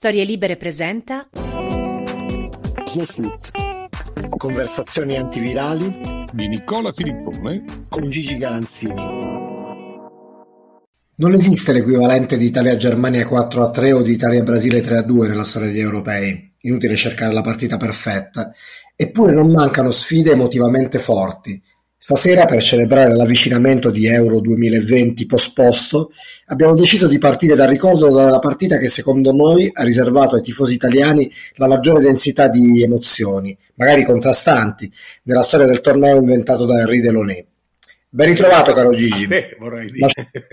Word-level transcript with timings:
Storie 0.00 0.22
Libere 0.22 0.56
presenta 0.56 1.28
Snowsuit. 2.84 3.50
Conversazioni 4.36 5.16
antivirali 5.16 6.24
di 6.32 6.46
Nicola 6.46 6.92
Filippone 6.92 7.64
con 7.88 8.08
Gigi 8.08 8.38
Galanzini. 8.38 8.94
Non 11.16 11.34
esiste 11.34 11.72
l'equivalente 11.72 12.36
di 12.36 12.46
Italia-Germania 12.46 13.26
4 13.26 13.64
a 13.64 13.70
3 13.72 13.92
o 13.92 14.02
di 14.02 14.12
Italia-Brasile 14.12 14.82
3 14.82 14.98
a 14.98 15.02
2 15.02 15.26
nella 15.26 15.42
storia 15.42 15.66
degli 15.66 15.80
europei. 15.80 16.54
Inutile 16.60 16.94
cercare 16.94 17.32
la 17.34 17.42
partita 17.42 17.76
perfetta. 17.76 18.52
Eppure 18.94 19.32
non 19.32 19.50
mancano 19.50 19.90
sfide 19.90 20.30
emotivamente 20.30 21.00
forti, 21.00 21.60
Stasera, 22.00 22.44
per 22.44 22.62
celebrare 22.62 23.12
l'avvicinamento 23.12 23.90
di 23.90 24.06
Euro 24.06 24.38
duemilaventi 24.38 25.26
posposto, 25.26 26.12
abbiamo 26.46 26.74
deciso 26.74 27.08
di 27.08 27.18
partire 27.18 27.56
dal 27.56 27.66
ricordo 27.66 28.06
della 28.06 28.38
partita 28.38 28.78
che 28.78 28.86
secondo 28.86 29.32
noi 29.32 29.68
ha 29.72 29.82
riservato 29.82 30.36
ai 30.36 30.42
tifosi 30.42 30.74
italiani 30.74 31.28
la 31.54 31.66
maggiore 31.66 32.00
densità 32.00 32.46
di 32.46 32.84
emozioni, 32.84 33.58
magari 33.74 34.04
contrastanti, 34.04 34.88
nella 35.24 35.42
storia 35.42 35.66
del 35.66 35.80
torneo 35.80 36.18
inventato 36.18 36.66
da 36.66 36.78
Henri 36.78 37.00
Delonay. 37.00 37.44
Ben 38.10 38.28
ritrovato, 38.28 38.72
caro 38.72 38.94
Gigi. 38.94 39.26
Te, 39.26 39.56
vorrei 39.58 39.90
dire. 39.90 40.06
La... 40.14 40.28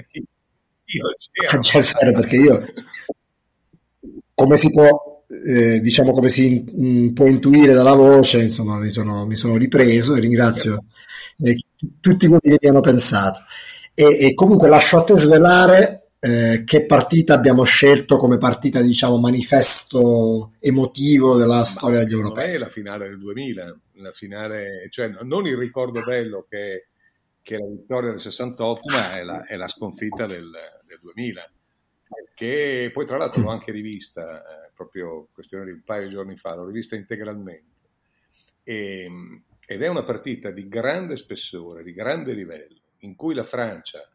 io 0.85 1.59
c'ero. 1.59 2.11
perché 2.11 2.35
io, 2.37 2.63
come 4.33 4.57
si 4.57 4.71
può, 4.71 5.14
eh, 5.27 5.79
diciamo 5.81 6.13
come 6.13 6.29
si 6.29 6.63
in, 6.73 7.13
può 7.13 7.27
intuire 7.27 7.73
dalla 7.73 7.93
voce, 7.95 8.41
insomma, 8.41 8.77
mi 8.77 8.89
sono, 8.89 9.25
mi 9.25 9.35
sono 9.35 9.57
ripreso 9.57 10.15
e 10.15 10.19
ringrazio 10.19 10.85
eh, 11.37 11.57
tutti 11.99 12.27
quelli 12.27 12.51
che 12.51 12.57
vi 12.59 12.67
hanno 12.67 12.81
pensato. 12.81 13.39
E, 13.93 14.05
e, 14.19 14.33
comunque 14.33 14.67
lascio 14.67 14.97
a 14.97 15.03
te 15.03 15.17
svelare 15.17 16.09
eh, 16.19 16.63
che 16.65 16.85
partita 16.85 17.33
abbiamo 17.33 17.63
scelto 17.63 18.17
come 18.17 18.37
partita, 18.37 18.81
diciamo, 18.81 19.17
manifesto 19.17 20.51
emotivo 20.59 21.37
della 21.37 21.63
storia 21.63 21.99
degli 21.99 22.13
europei. 22.13 22.53
È 22.53 22.57
la 22.57 22.69
finale 22.69 23.07
del 23.07 23.19
2000, 23.19 23.77
la 23.93 24.11
finale, 24.11 24.87
cioè 24.91 25.11
non 25.21 25.45
il 25.47 25.57
ricordo 25.57 26.01
bello 26.01 26.45
che, 26.49 26.87
che 27.41 27.55
è 27.55 27.57
la 27.57 27.67
vittoria 27.67 28.09
del 28.09 28.19
68, 28.19 28.81
ma 28.93 29.17
è 29.17 29.23
la, 29.23 29.45
è 29.45 29.55
la 29.55 29.67
sconfitta 29.67 30.25
del, 30.25 30.49
del 30.85 30.99
2000 31.01 31.49
che 32.35 32.91
poi 32.93 33.05
tra 33.05 33.17
l'altro 33.17 33.41
l'ho 33.41 33.49
anche 33.49 33.71
rivista, 33.71 34.41
eh, 34.41 34.64
proprio 34.75 35.29
questione 35.33 35.65
di 35.65 35.71
un 35.71 35.81
paio 35.83 36.07
di 36.07 36.13
giorni 36.13 36.37
fa, 36.37 36.53
l'ho 36.53 36.65
rivista 36.65 36.95
integralmente. 36.95 37.73
E, 38.63 39.09
ed 39.67 39.81
è 39.81 39.87
una 39.87 40.03
partita 40.03 40.51
di 40.51 40.67
grande 40.67 41.17
spessore, 41.17 41.81
di 41.81 41.93
grande 41.93 42.33
livello, 42.33 42.81
in 42.99 43.15
cui 43.15 43.33
la 43.33 43.43
Francia, 43.43 44.07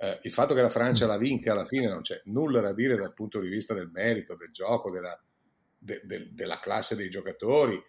eh, 0.00 0.18
il 0.22 0.30
fatto 0.30 0.54
che 0.54 0.62
la 0.62 0.70
Francia 0.70 1.06
la 1.06 1.18
vinca 1.18 1.52
alla 1.52 1.66
fine 1.66 1.88
non 1.88 2.02
c'è 2.02 2.20
nulla 2.26 2.60
da 2.60 2.72
dire 2.72 2.96
dal 2.96 3.12
punto 3.12 3.40
di 3.40 3.48
vista 3.48 3.74
del 3.74 3.90
merito, 3.92 4.36
del 4.36 4.50
gioco, 4.50 4.90
della, 4.90 5.20
de, 5.76 6.00
de, 6.04 6.28
della 6.32 6.58
classe 6.60 6.96
dei 6.96 7.10
giocatori. 7.10 7.82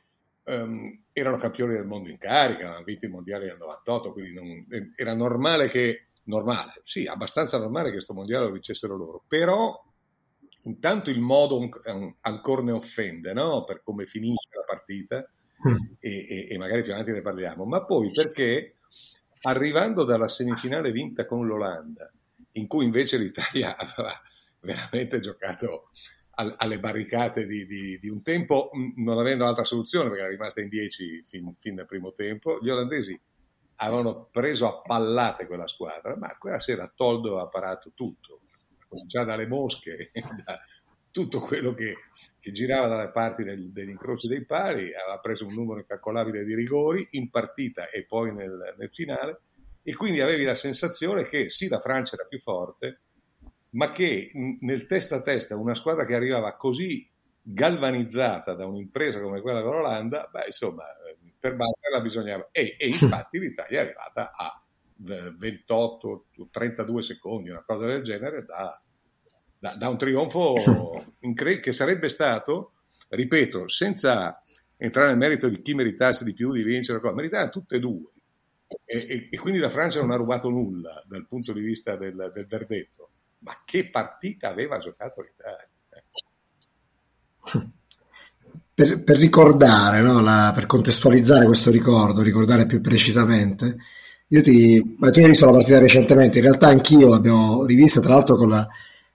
Um, 0.49 1.03
erano 1.13 1.37
campioni 1.37 1.75
del 1.75 1.85
mondo 1.85 2.09
in 2.09 2.17
carica, 2.17 2.63
avevano 2.63 2.83
vinto 2.83 3.05
i 3.05 3.09
mondiali 3.09 3.45
del 3.45 3.57
98, 3.57 4.11
quindi 4.11 4.33
non, 4.33 4.65
era 4.95 5.13
normale 5.13 5.69
che, 5.69 6.07
normale, 6.23 6.81
sì, 6.83 7.05
abbastanza 7.05 7.59
normale 7.59 7.89
che 7.89 7.93
questo 7.93 8.15
mondiale 8.15 8.45
lo 8.45 8.53
vincessero 8.53 8.95
loro, 8.97 9.23
però 9.27 9.80
intanto 10.63 11.09
il 11.09 11.19
modo 11.19 11.69
ancora 12.21 12.61
ne 12.61 12.71
offende, 12.71 13.33
no? 13.33 13.63
per 13.63 13.81
come 13.83 14.05
finisce 14.05 14.49
la 14.52 14.63
partita, 14.65 15.27
Mm. 15.67 15.75
e, 15.99 16.25
e, 16.29 16.47
e 16.52 16.57
magari 16.57 16.83
più 16.83 16.93
avanti 16.93 17.11
ne 17.11 17.21
parliamo, 17.21 17.65
ma 17.65 17.83
poi 17.83 18.11
perché 18.11 18.75
arrivando 19.41 20.05
dalla 20.05 20.30
semifinale 20.30 20.91
vinta 20.91 21.25
con 21.25 21.45
l'Olanda, 21.45 22.09
in 22.53 22.67
cui 22.67 22.85
invece 22.85 23.17
l'Italia 23.17 23.75
aveva 23.77 24.13
veramente 24.61 25.19
giocato 25.19 25.87
alle 26.39 26.80
barricate 26.80 27.45
di, 27.45 27.65
di, 27.65 27.99
di, 27.99 28.07
un 28.07 28.21
tempo, 28.21 28.69
non 28.95 29.19
avendo 29.19 29.45
altra 29.45 29.65
soluzione 29.65 30.07
perché 30.07 30.23
era 30.23 30.31
rimasta 30.31 30.61
in 30.61 30.69
10 30.69 31.25
fin, 31.27 31.53
fin, 31.57 31.75
dal 31.75 31.85
primo 31.85 32.13
tempo, 32.13 32.59
gli 32.61 32.69
olandesi 32.69 33.19
avevano 33.81 34.30
preso 34.31 34.65
a 34.65 34.81
pallate 34.81 35.45
quella 35.48 35.67
squadra, 35.67 36.15
ma 36.15 36.37
quella 36.37 36.61
sera 36.61 36.89
Toldo 36.93 37.42
ha 37.42 37.48
parato 37.49 37.92
tutto, 37.93 38.39
già 39.05 39.23
dalle 39.23 39.48
mosche, 39.48 40.11
da, 40.44 40.60
tutto 41.11 41.39
quello 41.39 41.73
che, 41.73 41.95
che 42.39 42.52
girava 42.52 42.88
dalle 42.88 43.10
parti 43.10 43.44
del, 43.44 43.72
degli 43.72 43.89
incroci 43.89 44.27
dei 44.27 44.45
pali, 44.45 44.94
aveva 44.94 45.20
preso 45.20 45.45
un 45.45 45.54
numero 45.54 45.80
incalcolabile 45.80 46.44
di 46.44 46.55
rigori 46.55 47.08
in 47.11 47.30
partita 47.30 47.89
e 47.89 48.05
poi 48.05 48.33
nel, 48.33 48.76
nel 48.78 48.89
finale, 48.92 49.42
e 49.82 49.95
quindi 49.95 50.22
avevi 50.22 50.44
la 50.44 50.55
sensazione 50.55 51.23
che 51.23 51.49
sì, 51.49 51.67
la 51.67 51.80
Francia 51.80 52.16
era 52.16 52.26
più 52.26 52.39
forte, 52.39 53.02
ma 53.72 53.92
che 53.92 54.32
nel 54.61 54.86
testa 54.88 55.17
a 55.17 55.22
testa 55.22 55.55
una 55.55 55.76
squadra 55.76 56.05
che 56.05 56.16
arrivava 56.16 56.55
così 56.55 57.08
galvanizzata 57.42 58.54
da 58.54 58.66
un'impresa 58.66 59.22
come 59.22 59.42
quella 59.42 59.61
dell'Olanda, 59.61 60.30
beh, 60.32 60.45
insomma, 60.45 60.83
per 61.39 61.55
batterla 61.55 62.02
bisognava. 62.02 62.49
E, 62.52 62.76
e 62.78 62.88
infatti 62.88 63.39
l'Italia 63.39 63.80
è 63.80 63.83
arrivata 63.83 64.32
a 64.36 64.64
28-32 65.04 66.99
secondi, 66.99 67.49
una 67.49 67.64
cosa 67.65 67.86
del 67.87 68.02
genere, 68.04 68.45
da, 68.45 68.82
da, 69.58 69.76
da 69.76 69.89
un 69.89 69.98
trionfo 69.98 70.55
incre- 71.21 71.60
che 71.60 71.71
sarebbe 71.71 72.10
stato, 72.10 72.73
ripeto, 73.10 73.67
senza 73.67 74.42
entrare 74.77 75.10
nel 75.10 75.17
merito 75.17 75.49
di 75.49 75.61
chi 75.61 75.73
meritasse 75.73 76.23
di 76.23 76.33
più 76.33 76.52
di 76.52 76.64
vincere, 76.64 76.99
meritavano 77.14 77.49
tutte 77.49 77.76
e 77.76 77.80
due. 77.80 78.11
E, 78.86 78.98
e, 78.98 79.30
e, 79.32 79.37
quindi 79.37 79.60
la 79.60 79.70
Francia 79.70 79.99
non 79.99 80.11
ha 80.11 80.15
rubato 80.15 80.49
nulla 80.49 81.04
dal 81.08 81.26
punto 81.27 81.54
di 81.54 81.61
vista 81.61 81.95
del, 81.95 82.31
del 82.33 82.45
verdetto. 82.45 83.10
Ma 83.39 83.61
che 83.66 83.89
partita 83.89 84.49
aveva 84.49 84.77
giocato 84.77 85.21
l'Italia? 85.21 85.67
Per, 88.80 89.04
per 89.04 89.17
ricordare, 89.17 89.99
no, 89.99 90.21
la, 90.21 90.54
per 90.55 90.66
contestualizzare 90.66 91.45
questo 91.45 91.70
ricordo, 91.70 92.21
ricordare 92.21 92.66
più 92.66 92.80
precisamente, 92.80 93.76
io 94.32 94.42
ti, 94.44 94.95
tu 95.00 95.06
hai 95.20 95.26
visto 95.26 95.45
la 95.45 95.54
partita 95.54 95.80
recentemente, 95.80 96.38
in 96.38 96.44
realtà 96.44 96.67
anch'io 96.67 97.10
l'abbiamo 97.10 97.66
rivista, 97.66 98.00
tra 98.00 98.14
l'altro 98.14 98.36
con 98.36 98.50
la, 98.50 98.67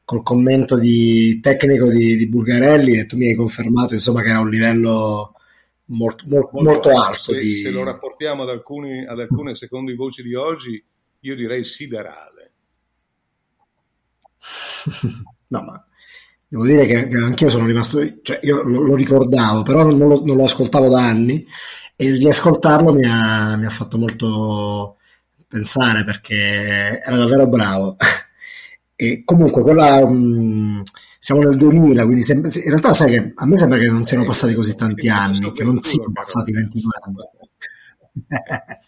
col 0.04 0.22
commento 0.22 0.76
di 0.76 1.38
tecnico 1.40 1.88
di, 1.88 2.16
di, 2.16 2.28
Bulgarelli 2.28 2.98
e 2.98 3.06
tu 3.06 3.16
mi 3.16 3.28
hai 3.28 3.34
confermato 3.34 3.94
insomma 3.94 4.22
che 4.22 4.30
era 4.30 4.40
un 4.40 4.50
livello 4.50 5.34
molto, 5.86 6.24
molto, 6.26 6.50
molto, 6.52 6.70
molto 6.70 6.88
alto. 6.90 7.32
Se, 7.32 7.38
di... 7.38 7.52
se, 7.52 7.70
lo 7.70 7.84
rapportiamo 7.84 8.42
ad, 8.42 8.48
alcuni, 8.48 9.06
ad 9.06 9.20
alcune 9.20 9.54
secondo 9.54 9.94
voci 9.94 10.22
di 10.22 10.34
oggi, 10.34 10.84
io 11.20 11.34
direi 11.36 11.64
siderale. 11.64 12.52
no, 15.48 15.62
ma 15.62 15.86
devo 16.48 16.66
dire 16.66 16.86
che, 16.86 17.06
che 17.06 17.16
anch'io 17.16 17.48
sono 17.48 17.66
rimasto, 17.66 18.00
cioè 18.22 18.40
io 18.42 18.62
lo, 18.62 18.80
lo 18.82 18.94
ricordavo, 18.96 19.62
però 19.62 19.84
non 19.84 20.08
lo, 20.08 20.22
non 20.24 20.36
lo, 20.36 20.44
ascoltavo 20.44 20.88
da 20.88 21.06
anni 21.06 21.46
e 21.94 22.10
riascoltarlo 22.10 22.92
mi 22.92 23.04
ha, 23.04 23.56
mi 23.56 23.64
ha 23.64 23.70
fatto 23.70 23.96
molto 23.96 24.96
pensare 25.46 26.04
perché 26.04 27.00
era 27.02 27.16
davvero 27.16 27.46
bravo. 27.48 27.96
E 28.96 29.22
comunque 29.24 29.60
quella 29.60 30.08
mh, 30.08 30.82
siamo 31.18 31.40
nel 31.40 31.56
2000, 31.56 32.04
quindi 32.04 32.22
sempre, 32.22 32.48
in 32.54 32.68
realtà 32.68 32.94
sai 32.94 33.08
che 33.08 33.32
a 33.34 33.44
me 33.44 33.56
sembra 33.56 33.76
che 33.76 33.88
non 33.88 34.04
siano 34.04 34.24
passati 34.24 34.54
così 34.54 34.76
tanti 34.76 35.08
anni, 35.08 35.52
che 35.52 35.64
non 35.64 35.80
siano 35.82 36.12
passati 36.12 36.52
22 36.52 36.90
anni. 37.04 37.16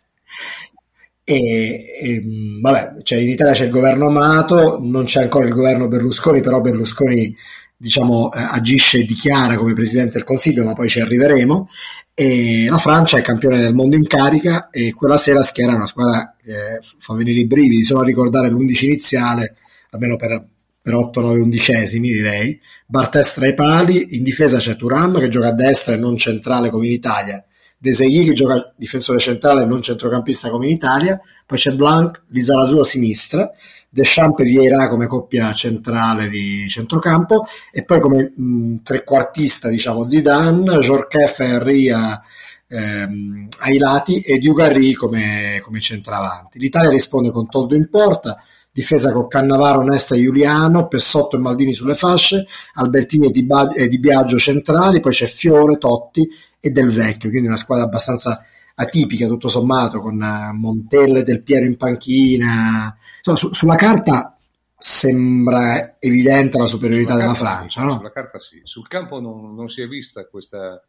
e, 1.24 1.84
e, 2.02 2.22
vabbè, 2.60 3.02
cioè 3.02 3.18
in 3.18 3.30
Italia 3.30 3.52
c'è 3.52 3.64
il 3.64 3.70
governo 3.70 4.06
Amato, 4.06 4.78
non 4.80 5.04
c'è 5.04 5.22
ancora 5.22 5.46
il 5.46 5.54
governo 5.54 5.88
Berlusconi, 5.88 6.40
però 6.40 6.60
Berlusconi 6.60 7.34
diciamo 7.76 8.32
eh, 8.32 8.38
agisce 8.38 8.98
e 9.00 9.04
dichiara 9.04 9.56
come 9.56 9.74
presidente 9.74 10.12
del 10.12 10.24
Consiglio, 10.24 10.64
ma 10.64 10.74
poi 10.74 10.88
ci 10.88 11.00
arriveremo. 11.00 11.68
E 12.14 12.66
la 12.68 12.78
Francia 12.78 13.18
è 13.18 13.22
campione 13.22 13.58
del 13.58 13.74
mondo 13.74 13.96
in 13.96 14.06
carica 14.06 14.68
e 14.70 14.92
quella 14.94 15.18
sera 15.18 15.42
schiera 15.42 15.74
una 15.74 15.86
squadra 15.86 16.35
che 16.46 16.80
fa 16.98 17.14
venire 17.14 17.40
i 17.40 17.46
brividi, 17.46 17.84
solo 17.84 18.02
a 18.02 18.04
ricordare 18.04 18.48
l'11 18.48 18.84
iniziale 18.84 19.56
almeno 19.90 20.16
per, 20.16 20.46
per 20.80 20.94
8-9 20.94 21.40
undicesimi 21.40 22.08
direi. 22.08 22.60
Bartes 22.86 23.32
tra 23.32 23.46
i 23.46 23.54
pali, 23.54 24.16
in 24.16 24.22
difesa 24.22 24.58
c'è 24.58 24.76
Turam 24.76 25.18
che 25.18 25.28
gioca 25.28 25.48
a 25.48 25.54
destra 25.54 25.94
e 25.94 25.98
non 25.98 26.16
centrale 26.16 26.70
come 26.70 26.86
in 26.86 26.92
Italia, 26.92 27.44
Desegui 27.78 28.24
che 28.24 28.32
gioca 28.32 28.72
difensore 28.74 29.18
centrale 29.18 29.62
e 29.62 29.66
non 29.66 29.82
centrocampista 29.82 30.48
come 30.48 30.66
in 30.66 30.72
Italia, 30.72 31.20
poi 31.44 31.58
c'è 31.58 31.72
Blanc, 31.72 32.22
Lizarazu 32.28 32.78
a 32.78 32.84
sinistra, 32.84 33.50
Deschamps 33.90 34.40
e 34.40 34.44
Vieira 34.44 34.88
come 34.88 35.06
coppia 35.06 35.52
centrale 35.52 36.28
di 36.30 36.66
centrocampo. 36.68 37.46
E 37.70 37.84
poi 37.84 38.00
come 38.00 38.32
mh, 38.34 38.76
trequartista 38.82 39.68
diciamo 39.68 40.08
Zidane, 40.08 40.78
Jorquef 40.78 41.40
e 41.40 41.44
Henry 41.44 41.90
a, 41.90 42.20
ehm, 42.68 43.48
ai 43.60 43.78
lati 43.78 44.20
e 44.20 44.38
Dugarry 44.38 44.92
come, 44.92 45.60
come 45.62 45.80
centravanti. 45.80 46.58
L'Italia 46.58 46.90
risponde 46.90 47.30
con 47.30 47.48
Toldo 47.48 47.74
in 47.74 47.88
porta, 47.88 48.42
difesa 48.70 49.12
con 49.12 49.28
Cannavaro, 49.28 49.82
Nesta 49.82 50.14
e 50.14 50.22
Giuliano, 50.22 50.88
Pessotto 50.88 51.36
e 51.36 51.38
Maldini 51.38 51.74
sulle 51.74 51.94
fasce, 51.94 52.46
Albertini 52.74 53.26
e 53.26 53.30
Di, 53.30 53.44
ba- 53.44 53.72
e 53.72 53.88
Di 53.88 53.98
Biagio 53.98 54.38
centrali, 54.38 55.00
poi 55.00 55.12
c'è 55.12 55.26
Fiore, 55.26 55.78
Totti 55.78 56.28
e 56.60 56.70
Del 56.70 56.90
Vecchio, 56.90 57.30
quindi 57.30 57.48
una 57.48 57.56
squadra 57.56 57.84
abbastanza 57.84 58.44
atipica 58.74 59.26
tutto 59.26 59.48
sommato, 59.48 60.00
con 60.00 60.22
eh, 60.22 60.52
Montelle 60.52 61.22
Del 61.22 61.42
Piero 61.42 61.64
in 61.64 61.76
panchina. 61.76 62.94
Insomma, 63.16 63.36
su- 63.36 63.52
sulla 63.52 63.76
carta 63.76 64.36
sembra 64.78 65.96
evidente 65.98 66.58
la 66.58 66.66
superiorità 66.66 67.16
della 67.16 67.34
Francia. 67.34 67.80
Sì, 67.80 67.86
no? 67.86 67.94
Sulla 67.94 68.12
carta 68.12 68.38
sì, 68.38 68.60
sul 68.62 68.86
campo 68.88 69.20
non, 69.20 69.54
non 69.54 69.68
si 69.68 69.80
è 69.80 69.88
vista 69.88 70.26
questa, 70.26 70.82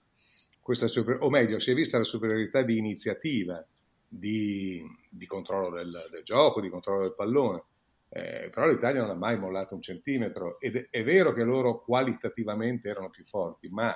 questa 0.67 0.87
super, 0.87 1.19
o 1.21 1.29
meglio, 1.29 1.59
si 1.59 1.71
è 1.71 1.73
vista 1.73 1.97
la 1.97 2.03
superiorità 2.03 2.61
di 2.61 2.77
iniziativa, 2.77 3.65
di, 4.05 4.83
di 5.09 5.25
controllo 5.25 5.73
del, 5.73 5.89
del, 6.11 6.23
gioco, 6.23 6.59
di 6.59 6.67
controllo 6.67 7.03
del 7.03 7.15
pallone. 7.15 7.63
Eh, 8.09 8.49
però 8.53 8.67
l'Italia 8.67 8.99
non 8.99 9.11
ha 9.11 9.15
mai 9.15 9.39
mollato 9.39 9.75
un 9.75 9.81
centimetro 9.81 10.59
ed 10.59 10.89
è, 10.89 11.03
vero 11.05 11.31
che 11.31 11.43
loro 11.43 11.79
qualitativamente 11.79 12.89
erano 12.89 13.09
più 13.09 13.23
forti, 13.23 13.69
ma, 13.69 13.95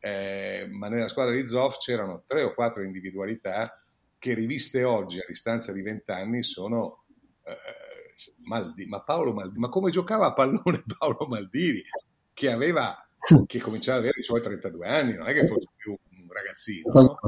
eh, 0.00 0.66
ma 0.68 0.88
nella 0.88 1.06
squadra 1.06 1.32
di 1.32 1.46
Zoff 1.46 1.78
c'erano 1.78 2.24
tre 2.26 2.42
o 2.42 2.54
quattro 2.54 2.82
individualità 2.82 3.72
che 4.18 4.34
riviste 4.34 4.82
oggi 4.82 5.20
a 5.20 5.24
distanza 5.28 5.70
di 5.70 5.82
vent'anni 5.82 6.42
sono 6.42 7.04
eh, 7.44 8.34
Maldini, 8.48 8.88
ma 8.88 9.00
Paolo 9.02 9.32
Maldini, 9.32 9.60
ma 9.60 9.68
come 9.68 9.92
giocava 9.92 10.26
a 10.26 10.32
pallone 10.32 10.82
Paolo 10.98 11.28
Maldini, 11.28 11.84
che 12.32 12.50
aveva, 12.50 13.03
che 13.46 13.58
cominciava 13.60 13.98
ad 13.98 14.04
avere 14.04 14.20
i 14.20 14.24
suoi 14.24 14.42
32 14.42 14.86
anni, 14.86 15.14
non 15.14 15.28
è 15.28 15.32
che 15.32 15.46
fosse 15.46 15.68
più 15.76 15.92
un 15.92 16.32
ragazzino, 16.32 16.90
no? 16.92 17.18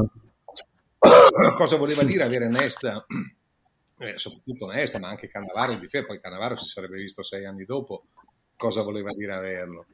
Cosa 1.56 1.76
voleva 1.76 2.02
dire 2.02 2.24
avere 2.24 2.48
Nesta, 2.48 3.04
eh, 3.98 4.18
soprattutto 4.18 4.66
Nesta, 4.66 4.98
ma 4.98 5.08
anche 5.08 5.28
Cannavaro 5.28 5.72
in 5.72 5.80
difesa, 5.80 6.06
poi 6.06 6.20
Cannavaro 6.20 6.56
si 6.56 6.66
sarebbe 6.66 6.96
visto 6.96 7.22
sei 7.22 7.46
anni 7.46 7.64
dopo, 7.64 8.06
cosa 8.56 8.82
voleva 8.82 9.08
dire 9.16 9.34
averlo. 9.34 9.86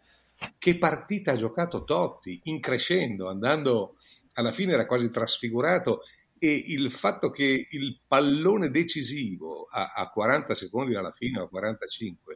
Che 0.58 0.78
partita 0.78 1.32
ha 1.32 1.36
giocato 1.36 1.84
Totti, 1.84 2.40
increscendo, 2.44 3.28
andando, 3.28 3.96
alla 4.34 4.52
fine 4.52 4.72
era 4.72 4.86
quasi 4.86 5.10
trasfigurato 5.10 6.02
e 6.38 6.64
il 6.68 6.90
fatto 6.90 7.30
che 7.30 7.68
il 7.70 8.00
pallone 8.06 8.70
decisivo 8.70 9.68
a, 9.70 9.92
a 9.94 10.10
40 10.10 10.54
secondi 10.56 10.92
dalla 10.92 11.12
fine 11.12 11.40
a 11.40 11.46
45 11.46 12.34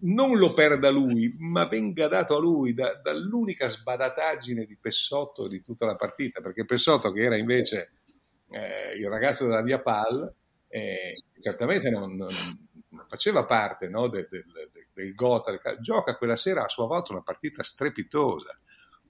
non 0.00 0.36
lo 0.36 0.52
perda 0.52 0.90
lui, 0.90 1.34
ma 1.38 1.64
venga 1.64 2.08
dato 2.08 2.36
a 2.36 2.40
lui 2.40 2.74
da, 2.74 2.94
dall'unica 3.02 3.68
sbadataggine 3.68 4.66
di 4.66 4.76
Pessotto 4.76 5.48
di 5.48 5.62
tutta 5.62 5.86
la 5.86 5.96
partita, 5.96 6.40
perché 6.40 6.64
Pessotto 6.64 7.10
che 7.12 7.22
era 7.22 7.36
invece 7.36 7.92
eh, 8.50 8.96
il 8.96 9.08
ragazzo 9.08 9.46
della 9.46 9.62
Via 9.62 9.80
Pal, 9.80 10.32
eh, 10.68 11.10
certamente 11.40 11.88
non, 11.90 12.14
non, 12.14 12.28
faceva 13.08 13.44
parte 13.44 13.88
no, 13.88 14.08
del, 14.08 14.28
del, 14.30 14.44
del, 14.92 15.14
Gotha, 15.14 15.58
gioca 15.80 16.16
quella 16.16 16.36
sera 16.36 16.64
a 16.64 16.68
sua 16.68 16.86
volta 16.86 17.12
una 17.12 17.22
partita 17.22 17.62
strepitosa 17.62 18.58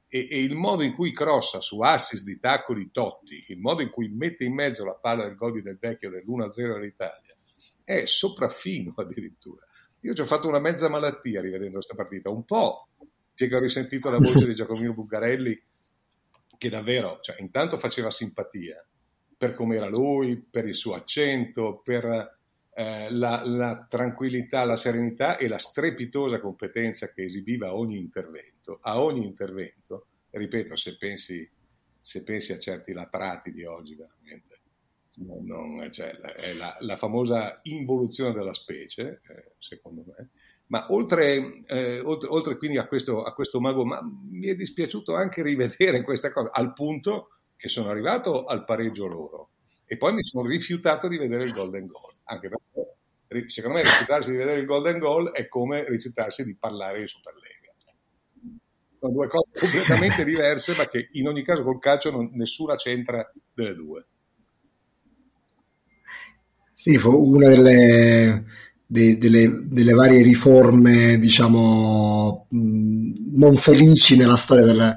e, 0.07 0.29
e, 0.31 0.43
il 0.43 0.55
modo 0.55 0.83
in 0.83 0.95
cui 0.95 1.13
crossa 1.13 1.61
su 1.61 1.81
assist 1.81 2.25
di 2.25 2.39
tacco 2.39 2.75
di 2.75 2.91
Totti, 2.91 3.45
il 3.49 3.59
modo 3.59 3.83
in 3.83 3.91
cui 3.91 4.09
mette 4.09 4.45
in 4.45 4.55
mezzo 4.55 4.85
la 4.85 4.95
palla 4.95 5.25
del 5.25 5.35
gol 5.35 5.61
Del 5.61 5.79
Vecchio 5.79 6.11
dell'1-0 6.11 6.75
dell'Italia, 6.75 7.35
è 7.85 8.05
sopraffino 8.05 8.93
addirittura. 8.97 9.68
Io 10.00 10.15
ci 10.15 10.21
ho 10.21 10.27
fatto 10.27 10.49
una 10.49 10.61
mezza 10.61 10.89
malattia 10.89 11.41
rivedendo 11.41 11.75
questa 11.75 11.95
partita, 11.95 12.31
un 12.31 12.45
po' 12.45 12.89
perché 13.35 13.55
ho 13.55 13.61
risentito 13.61 14.11
la 14.11 14.19
voce 14.21 14.47
di 14.47 14.55
Giacomino 14.55 14.95
Buggarelli 14.95 15.62
che 16.56 16.69
davvero, 16.69 17.19
cioè, 17.21 17.41
intanto 17.41 17.79
faceva 17.79 18.11
simpatia 18.11 18.85
per 19.37 19.55
come 19.55 19.77
era 19.77 19.89
lui, 19.89 20.37
per 20.37 20.67
il 20.67 20.75
suo 20.75 20.95
accento, 20.95 21.81
per 21.85 22.39
eh, 22.75 23.11
la, 23.11 23.43
la, 23.45 23.87
tranquillità, 23.89 24.65
la 24.65 24.75
serenità 24.75 25.37
e 25.37 25.47
la 25.47 25.59
strepitosa 25.59 26.41
competenza 26.41 27.12
che 27.12 27.23
esibiva 27.23 27.69
a 27.69 27.75
ogni 27.75 27.97
intervento. 27.97 28.81
A 28.83 29.00
ogni 29.00 29.25
intervento, 29.25 30.06
ripeto, 30.31 30.77
se 30.77 30.97
pensi, 30.97 31.49
se 32.00 32.25
pensi 32.25 32.53
a 32.53 32.59
certi 32.59 32.93
laprati 32.93 33.53
di 33.53 33.65
oggi, 33.65 33.95
veramente, 33.95 34.48
non, 35.17 35.89
cioè, 35.91 36.11
è 36.11 36.55
la, 36.55 36.77
la, 36.81 36.97
famosa 36.97 37.61
involuzione 37.63 38.33
della 38.33 38.53
specie, 38.53 39.21
eh, 39.29 39.53
secondo 39.59 40.05
me. 40.07 40.31
Ma 40.67 40.87
oltre, 40.91 41.63
eh, 41.67 42.01
oltre, 42.01 42.29
oltre 42.29 42.57
quindi 42.59 42.79
a 42.79 42.87
questo, 42.87 43.25
a 43.25 43.33
questo 43.33 43.61
mago, 43.61 43.85
ma 43.85 44.01
mi 44.03 44.49
è 44.49 44.55
dispiaciuto 44.55 45.15
anche 45.15 45.43
rivedere 45.43 46.03
questa 46.03 46.31
cosa, 46.31 46.51
al 46.53 46.75
punto 46.75 47.31
che 47.57 47.69
sono 47.69 47.89
arrivato 47.89 48.45
al 48.45 48.65
pareggio 48.65 49.07
loro 49.07 49.51
e 49.85 49.97
poi 49.97 50.13
mi 50.13 50.23
sono 50.23 50.47
rifiutato 50.47 51.09
di 51.09 51.17
vedere 51.17 51.45
il 51.45 51.53
golden 51.53 51.87
goal, 51.87 52.15
anche 52.25 52.51
perché 53.27 53.49
secondo 53.49 53.79
me 53.79 53.83
rifiutarsi 53.83 54.31
di 54.31 54.37
vedere 54.37 54.61
il 54.61 54.67
golden 54.67 54.99
goal 54.99 55.33
è 55.33 55.49
come 55.49 55.89
rifiutarsi 55.89 56.45
di 56.45 56.55
parlare 56.55 57.01
di 57.01 57.09
Superlega. 57.09 57.57
Sono 58.99 59.13
due 59.13 59.29
cose 59.29 59.47
completamente 59.59 60.25
diverse, 60.25 60.75
ma 60.77 60.87
che 60.87 61.09
in 61.13 61.29
ogni 61.29 61.43
caso 61.43 61.63
col 61.63 61.79
calcio 61.79 62.11
non, 62.11 62.31
nessuna 62.35 62.75
c'entra 62.75 63.31
delle 63.55 63.75
due. 63.75 64.07
Sì, 66.81 66.97
fu 66.97 67.11
una 67.35 67.49
delle, 67.49 68.45
de, 68.87 69.19
delle, 69.19 69.63
delle 69.65 69.93
varie 69.95 70.23
riforme, 70.23 71.19
diciamo, 71.19 72.47
non 72.51 73.57
felici 73.57 74.17
nella 74.17 74.37
storia 74.37 74.65
della, 74.65 74.97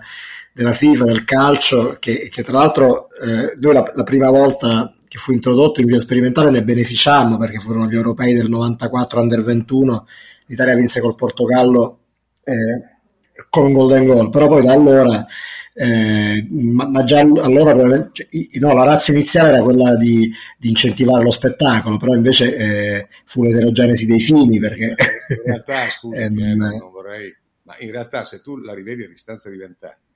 della 0.54 0.74
FIFA, 0.74 1.06
del 1.06 1.26
calcio, 1.26 1.98
che, 2.00 2.30
che 2.30 2.44
tra 2.44 2.60
l'altro 2.60 3.08
eh, 3.10 3.58
noi 3.60 3.74
la, 3.74 3.92
la, 3.96 4.04
prima 4.04 4.30
volta 4.30 4.94
che 5.08 5.18
fu 5.18 5.32
introdotto 5.32 5.82
in 5.82 5.88
via 5.88 5.98
sperimentale 5.98 6.52
ne 6.52 6.64
beneficiammo 6.64 7.38
perché 7.38 7.58
furono 7.58 7.88
gli 7.88 7.96
europei 7.96 8.36
del 8.36 8.48
94 8.48 9.20
under 9.20 9.42
21, 9.42 10.06
l'Italia 10.46 10.76
vinse 10.76 11.02
col 11.02 11.16
Portogallo 11.16 12.00
eh, 12.44 13.44
con 13.50 13.74
golden 13.74 14.06
goal, 14.06 14.30
però 14.30 14.48
poi 14.48 14.64
da 14.64 14.74
allora 14.74 15.26
eh, 15.74 16.48
ma, 16.50 16.88
ma, 16.88 17.04
già 17.04 17.20
allora 17.20 17.74
cioè, 18.12 18.28
no, 18.60 18.74
la 18.74 18.84
razza 18.84 19.12
iniziale 19.12 19.50
era 19.50 19.64
quella 19.64 19.96
di, 19.96 20.32
di, 20.58 20.70
incentivare 20.70 21.24
lo 21.24 21.32
spettacolo, 21.32 21.98
però 21.98 22.14
invece 22.14 22.56
eh, 22.56 23.08
fu 23.26 23.44
l'eterogenesi 23.44 24.06
dei 24.06 24.22
fini 24.22 24.60
perché 24.60 24.96
in 25.30 25.42
realtà, 25.46 25.86
scusa, 25.88 26.22
eh, 26.22 26.30
non, 26.30 26.58
non 26.58 26.92
vorrei, 26.92 27.34
ma 27.64 27.76
in 27.80 27.92
realtà 27.92 28.26
se 28.26 28.42
tu 28.42 28.58
la 28.58 28.74
rivedi 28.74 29.04
a 29.04 29.08
distanza 29.08 29.50
di 29.50 29.58
vent'anni 29.58 30.10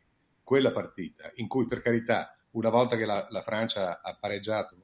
quella 0.43 0.71
partita, 0.71 1.31
in 1.35 1.47
cui 1.47 1.65
per 1.67 1.81
carità, 1.81 2.37
una 2.51 2.69
volta 2.69 2.95
che 2.95 3.05
la, 3.05 3.25
la 3.31 3.41
Francia 3.41 3.99
ha 4.01 4.15
pareggiato 4.15 4.75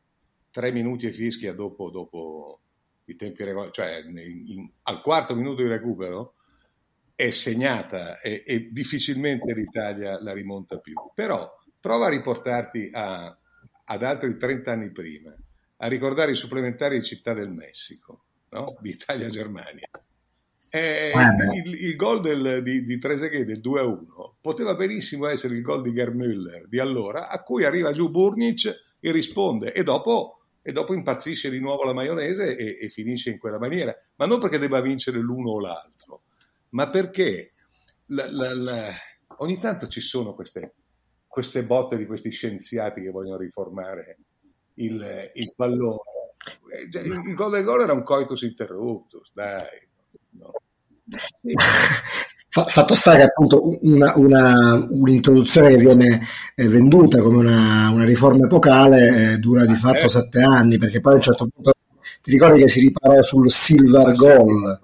tre 0.50 0.72
minuti 0.72 1.06
e 1.08 1.14
fischia 1.14 1.54
dopo, 1.54 1.90
dopo 1.90 2.60
i 3.06 3.16
tempi 3.16 3.44
regolari, 3.44 3.72
cioè 3.72 4.04
in, 4.06 4.18
in, 4.18 4.70
al 4.84 5.02
quarto 5.02 5.36
minuto 5.36 5.62
di 5.62 5.70
recupero, 5.70 6.34
è 7.22 7.30
segnata 7.30 8.20
e, 8.20 8.44
e, 8.44 8.70
difficilmente 8.72 9.54
l'Italia 9.54 10.20
la 10.20 10.34
rimonta 10.34 10.80
più. 10.80 10.96
Però 11.14 11.48
prova 11.80 12.08
a 12.08 12.10
riportarti 12.10 12.90
a, 12.92 13.38
ad 13.86 14.04
altri 14.04 14.36
30 14.38 14.72
anni 14.72 14.92
prima, 14.92 15.32
a 15.78 15.88
ricordare 15.88 16.32
i 16.32 16.36
supplementari 16.36 16.98
di 16.98 17.06
Città 17.06 17.34
del 17.34 17.52
Messico, 17.52 18.24
no? 18.50 18.76
di 18.80 18.90
Italia-Germania. 18.90 19.88
Eh, 20.74 21.12
il, 21.64 21.74
il, 21.84 21.96
gol 21.96 22.22
del, 22.22 22.64
di, 22.64 22.86
di 22.86 22.98
Trezeguet 22.98 23.46
del 23.46 23.60
2-1 23.60 23.98
poteva 24.42 24.74
benissimo 24.74 25.28
essere 25.28 25.54
il 25.54 25.62
gol 25.62 25.84
di 25.84 25.94
Germüller 25.94 26.66
di 26.68 26.80
allora, 26.80 27.28
a 27.28 27.44
cui 27.44 27.66
arriva 27.66 27.92
giù 27.92 28.10
Burnic 28.10 28.66
e 29.00 29.12
risponde 29.12 29.74
e 29.74 29.84
dopo, 29.84 30.46
e 30.62 30.72
dopo 30.72 30.96
impazzisce 30.96 31.52
di 31.52 31.60
nuovo 31.60 31.84
la 31.84 31.94
maionese 31.94 32.56
e, 32.56 32.78
e, 32.82 32.90
finisce 32.90 33.30
in 33.30 33.38
quella 33.38 33.60
maniera. 33.60 33.96
Ma 34.16 34.26
non 34.26 34.40
perché 34.40 34.58
debba 34.58 34.82
vincere 34.82 35.20
l'uno 35.20 35.52
o 35.52 35.60
l'altro, 35.60 36.22
ma 36.72 36.90
perché 36.90 37.46
la, 38.08 38.30
la, 38.30 38.54
la, 38.54 38.94
ogni 39.38 39.60
tanto 39.60 39.88
ci 39.88 40.02
sono 40.02 40.34
queste, 40.34 40.76
queste, 41.28 41.64
botte 41.64 41.98
di 41.98 42.06
questi 42.06 42.30
scienziati 42.30 43.02
che 43.02 43.10
vogliono 43.10 43.38
riformare 43.38 44.18
il, 44.76 45.32
il 45.34 45.54
pallone. 45.56 46.00
Eh, 46.74 47.00
il, 47.00 47.22
il 47.28 47.36
gol 47.36 47.52
del 47.52 47.64
gol 47.64 47.82
era 47.82 47.94
un 47.94 48.04
coitus 48.04 48.42
interruptus, 48.42 49.32
dai 49.34 49.90
No. 50.32 50.52
Fatto 52.54 52.96
sta 52.96 53.16
che 53.16 53.22
appunto 53.22 53.78
una, 53.82 54.12
una, 54.18 54.86
un'introduzione 54.90 55.70
che 55.70 55.78
viene 55.78 56.20
eh, 56.54 56.68
venduta 56.68 57.22
come 57.22 57.38
una, 57.38 57.90
una 57.90 58.04
riforma 58.04 58.46
epocale 58.46 59.34
eh, 59.34 59.38
dura 59.38 59.66
di 59.66 59.76
fatto 59.76 60.06
eh. 60.06 60.10
sette 60.10 60.42
anni, 60.42 60.78
perché 60.78 61.00
poi 61.00 61.14
a 61.14 61.16
un 61.16 61.22
certo 61.22 61.48
punto 61.48 61.72
ti 62.22 62.32
ricordi 62.32 62.60
che 62.60 62.68
si 62.68 62.82
riparò 62.82 63.22
sul 63.22 63.50
silver 63.52 64.14
goal. 64.14 64.80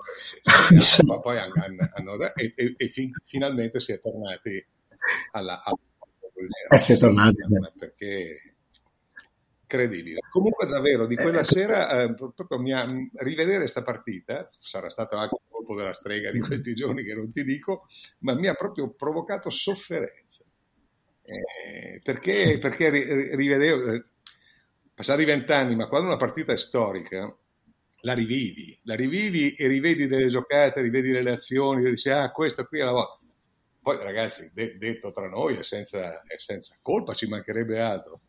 Sì, 0.79 1.03
ma 1.05 1.19
poi 1.19 1.37
hanno, 1.37 1.53
hanno, 1.93 2.33
e, 2.35 2.53
e, 2.55 2.73
e 2.77 2.87
fin, 2.87 3.11
finalmente 3.23 3.79
si 3.79 3.91
è 3.91 3.99
tornati 3.99 4.65
alla... 5.31 5.63
alla 5.63 5.77
eh, 6.69 6.77
si 6.77 6.93
è 6.93 6.97
tornati. 6.97 7.35
Perché 7.77 8.47
Incredibile. 9.69 10.19
Comunque 10.31 10.65
davvero 10.65 11.05
di 11.05 11.15
quella 11.17 11.43
sera, 11.43 12.01
eh, 12.01 12.13
proprio 12.13 12.57
mi 12.57 12.71
ha, 12.71 12.87
rivedere 13.15 13.57
questa 13.57 13.83
partita, 13.83 14.47
sarà 14.53 14.89
stato 14.89 15.17
anche 15.17 15.35
un 15.35 15.49
colpo 15.49 15.75
della 15.75 15.91
strega 15.91 16.31
di 16.31 16.39
questi 16.39 16.73
giorni 16.73 17.03
che 17.03 17.13
non 17.13 17.33
ti 17.33 17.43
dico, 17.43 17.85
ma 18.19 18.33
mi 18.33 18.47
ha 18.47 18.53
proprio 18.53 18.93
provocato 18.93 19.49
sofferenza. 19.49 20.45
Eh, 21.21 21.99
perché, 22.01 22.57
perché 22.61 22.89
rivedevo, 23.35 23.91
eh, 23.91 24.05
passati 24.97 25.25
vent'anni, 25.25 25.75
ma 25.75 25.87
quando 25.87 26.07
una 26.07 26.17
partita 26.17 26.53
è 26.53 26.57
storica, 26.57 27.31
la 28.01 28.13
rivivi, 28.15 28.75
la 28.81 28.95
rivivi 28.95 29.53
e 29.53 29.67
rivedi 29.67 30.07
delle 30.07 30.27
giocate, 30.27 30.81
rivedi 30.81 31.11
delle 31.11 31.33
azioni, 31.33 31.85
e 31.85 31.91
dici, 31.91 32.09
ah, 32.09 32.31
questo 32.31 32.65
qui 32.65 32.79
è 32.79 32.83
la 32.83 32.93
volta. 32.93 33.19
Poi 33.79 33.97
ragazzi, 34.01 34.49
de- 34.55 34.75
detto 34.79 35.11
tra 35.11 35.29
noi, 35.29 35.57
è 35.57 35.61
senza, 35.61 36.23
è 36.23 36.37
senza 36.39 36.75
colpa, 36.81 37.13
ci 37.13 37.27
mancherebbe 37.27 37.79
altro 37.79 38.21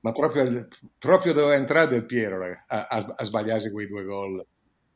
ma 0.00 0.12
proprio, 0.12 0.68
proprio 0.96 1.32
doveva 1.32 1.54
entrare 1.54 1.88
Del 1.88 2.06
Piero 2.06 2.44
a, 2.44 2.86
a, 2.86 3.14
a, 3.16 3.24
sbagliarsi 3.24 3.72
quei 3.72 3.88
due 3.88 4.04
gol 4.04 4.46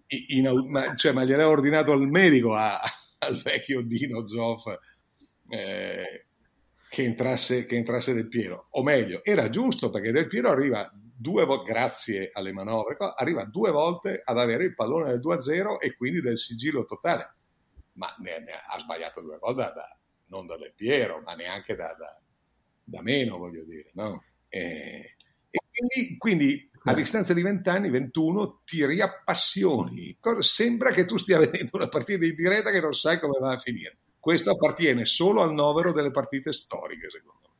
in, 0.06 0.48
ma, 0.68 0.94
cioè, 0.94 1.12
ma 1.12 1.24
gliel'ha 1.24 1.48
ordinato 1.48 1.92
il 1.92 2.06
medico 2.06 2.54
a, 2.54 2.80
al 3.18 3.40
vecchio 3.42 3.82
Dino 3.82 4.24
Zoff 4.26 4.66
eh, 5.48 6.26
che, 6.92 7.04
entrasse, 7.04 7.64
che 7.64 7.74
entrasse 7.76 8.12
Del 8.12 8.28
Piero. 8.28 8.66
O 8.72 8.82
meglio, 8.82 9.24
era 9.24 9.48
giusto 9.48 9.88
perché 9.88 10.12
Del 10.12 10.26
Piero 10.26 10.50
arriva 10.50 10.92
due 10.92 11.46
volte, 11.46 11.72
grazie 11.72 12.30
alle 12.34 12.52
manovre, 12.52 12.98
arriva 13.16 13.46
due 13.46 13.70
volte 13.70 14.20
ad 14.22 14.38
avere 14.38 14.64
il 14.64 14.74
pallone 14.74 15.08
del 15.08 15.20
2-0 15.20 15.78
e 15.80 15.96
quindi 15.96 16.20
del 16.20 16.36
sigillo 16.36 16.84
totale. 16.84 17.34
Ma 17.94 18.14
ne, 18.18 18.40
ne 18.40 18.52
ha 18.52 18.78
sbagliato 18.78 19.22
due 19.22 19.38
volte 19.38 19.72
da, 19.74 19.98
non 20.26 20.44
da 20.44 20.58
Del 20.58 20.74
Piero, 20.76 21.22
ma 21.24 21.32
neanche 21.32 21.74
da, 21.74 21.96
da, 21.98 22.20
da 22.84 23.00
meno, 23.00 23.38
voglio 23.38 23.64
dire. 23.64 23.88
No? 23.94 24.22
E, 24.50 25.16
e 25.48 25.60
quindi, 25.70 26.18
quindi, 26.18 26.70
a 26.84 26.92
distanza 26.92 27.32
di 27.32 27.40
20 27.40 27.68
anni, 27.70 27.88
21, 27.88 28.60
ti 28.66 28.84
riappassioni. 28.84 30.18
Sembra 30.40 30.90
che 30.90 31.06
tu 31.06 31.16
stia 31.16 31.38
vedendo 31.40 31.70
una 31.72 31.88
partita 31.88 32.22
in 32.26 32.34
diretta 32.34 32.70
che 32.70 32.80
non 32.82 32.92
sai 32.92 33.18
come 33.18 33.38
va 33.40 33.52
a 33.52 33.58
finire. 33.58 33.96
Questo 34.22 34.52
appartiene 34.52 35.04
solo 35.04 35.42
al 35.42 35.52
novero 35.52 35.92
delle 35.92 36.12
partite 36.12 36.52
storiche, 36.52 37.08
secondo 37.10 37.50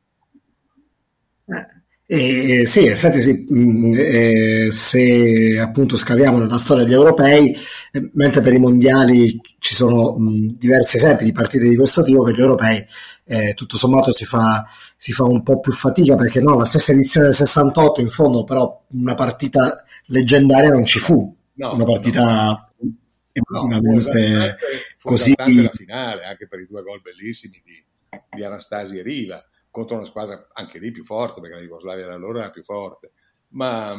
me. 1.47 1.57
Eh. 1.57 1.81
Eh, 2.05 2.65
sì, 2.65 2.83
in 2.83 2.91
effetti 2.91 3.19
sì, 3.19 3.45
mm, 3.51 3.93
eh, 3.97 4.69
se 4.71 5.59
appunto 5.59 5.97
scaviamo 5.97 6.37
nella 6.37 6.57
storia 6.57 6.85
degli 6.85 6.93
europei, 6.93 7.53
eh, 7.91 8.11
mentre 8.13 8.39
per 8.39 8.53
i 8.53 8.59
mondiali 8.59 9.41
ci 9.59 9.75
sono 9.75 10.15
mh, 10.15 10.23
mm, 10.23 10.47
diversi 10.57 10.95
esempi 10.95 11.25
di 11.25 11.33
partite 11.33 11.67
di 11.67 11.75
questo 11.75 12.01
tipo, 12.01 12.23
per 12.23 12.33
gli 12.33 12.39
europei 12.39 12.85
eh, 13.25 13.53
tutto 13.55 13.75
sommato 13.75 14.13
si 14.13 14.23
fa, 14.23 14.65
si 14.95 15.11
fa, 15.11 15.25
un 15.25 15.43
po' 15.43 15.59
più 15.59 15.73
fatica 15.73 16.15
perché 16.15 16.39
no, 16.39 16.55
la 16.55 16.63
stessa 16.63 16.93
edizione 16.93 17.25
del 17.25 17.35
68 17.35 17.99
in 17.99 18.07
fondo 18.07 18.45
però 18.45 18.85
una 18.91 19.15
partita 19.15 19.83
leggendaria 20.05 20.69
non 20.69 20.85
ci 20.85 20.99
fu, 20.99 21.35
no, 21.55 21.73
una 21.73 21.83
partita 21.83 22.67
no. 22.79 22.95
Emotivamente 23.33 24.27
no, 24.29 24.55
così... 25.01 25.33
la 25.35 25.69
finale, 25.71 26.25
anche 26.25 26.47
per 26.47 26.59
i 26.59 26.67
due 26.67 26.83
gol 26.83 27.01
bellissimi 27.01 27.61
di, 27.65 27.83
di 28.29 28.43
Anastasi 28.43 28.99
e 28.99 29.01
Riva 29.01 29.45
contro 29.69 29.95
una 29.95 30.05
squadra 30.05 30.49
anche 30.53 30.77
lì 30.77 30.91
più 30.91 31.03
forte, 31.03 31.41
perché 31.41 31.55
la 31.55 31.63
Jugoslavia 31.63 32.05
da 32.05 32.13
allora 32.13 32.41
era 32.41 32.51
più 32.51 32.63
forte, 32.63 33.11
ma 33.49 33.97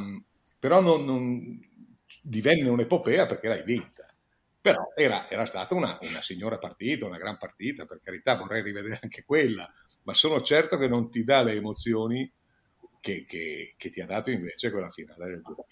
però 0.58 0.80
non, 0.80 1.04
non 1.04 1.60
divenne 2.22 2.68
un'epopea 2.68 3.26
perché 3.26 3.48
l'hai 3.48 3.64
vinta. 3.64 4.06
Però 4.60 4.92
era, 4.94 5.28
era 5.28 5.44
stata 5.44 5.74
una, 5.74 5.98
una, 6.00 6.22
signora 6.22 6.56
partita, 6.56 7.04
una 7.04 7.18
gran 7.18 7.36
partita, 7.36 7.84
per 7.84 8.00
carità 8.00 8.36
vorrei 8.36 8.62
rivedere 8.62 8.98
anche 9.02 9.24
quella, 9.24 9.70
ma 10.04 10.14
sono 10.14 10.40
certo 10.40 10.78
che 10.78 10.88
non 10.88 11.10
ti 11.10 11.22
dà 11.22 11.42
le 11.42 11.52
emozioni 11.52 12.32
che, 13.00 13.26
che, 13.26 13.74
che 13.76 13.90
ti 13.90 14.00
ha 14.00 14.06
dato 14.06 14.30
invece 14.30 14.70
quella 14.70 14.90
finale 14.90 15.26
del 15.26 15.42
2000. 15.42 15.66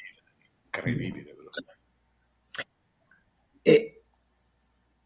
Incredibile. 0.65 1.35
E, 3.63 3.93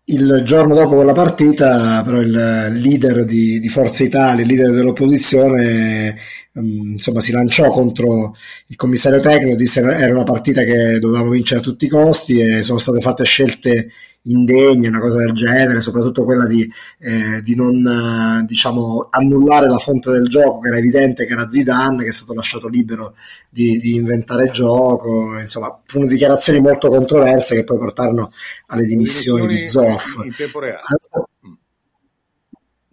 il 0.09 0.43
giorno 0.45 0.75
dopo 0.75 0.95
quella 0.97 1.13
partita, 1.13 2.03
però, 2.05 2.21
il 2.21 2.31
leader 2.31 3.25
di, 3.25 3.59
di 3.59 3.69
Forza 3.69 4.05
Italia, 4.05 4.43
il 4.43 4.49
leader 4.49 4.73
dell'opposizione, 4.73 6.17
um, 6.53 6.93
insomma, 6.93 7.21
si 7.21 7.33
lanciò 7.33 7.71
contro 7.71 8.37
il 8.69 8.77
commissario 8.77 9.21
tecnico, 9.21 9.57
disse 9.57 9.83
che 9.83 9.89
era 9.89 10.13
una 10.13 10.25
partita 10.25 10.63
che 10.63 10.99
dovevamo 11.01 11.31
vincere 11.31 11.61
a 11.61 11.63
tutti 11.63 11.87
i 11.87 11.89
costi 11.89 12.39
e 12.39 12.63
sono 12.63 12.79
state 12.79 13.01
fatte 13.01 13.25
scelte 13.25 13.89
indegne, 14.27 14.89
una 14.89 15.01
cosa 15.01 15.19
del 15.19 15.33
genere, 15.33 15.81
soprattutto 15.81 16.25
quella 16.25 16.47
di, 16.47 16.71
eh, 16.99 17.43
di 17.43 17.55
non 17.55 17.85
eh, 17.87 18.45
diciamo, 18.47 19.09
annullare 19.11 19.69
la 19.69 19.79
fonte 19.79 20.11
del 20.11 20.29
gioco, 20.29 20.61
che 20.61 20.69
era 20.69 20.79
evidente 20.79 21.27
che 21.27 21.33
era 21.33 21.51
Zidane, 21.51 22.03
che 22.03 22.11
è 22.11 22.13
stato 22.13 22.35
lasciato 22.35 22.69
libero 22.69 23.15
di, 23.49 23.79
di 23.79 23.95
inventare 23.95 24.51
gioco, 24.51 25.39
insomma, 25.39 25.81
furono 25.85 26.11
dichiarazioni 26.11 26.61
molto 26.61 26.89
controverse 26.89 27.55
che 27.55 27.65
poi 27.65 27.79
portarono 27.79 28.31
alle 28.67 28.85
dimissioni 28.85 29.47
di 29.47 29.69
Zoff. 29.69 30.25
In 30.25 30.35
tempo 30.35 30.61
reale. 30.61 30.83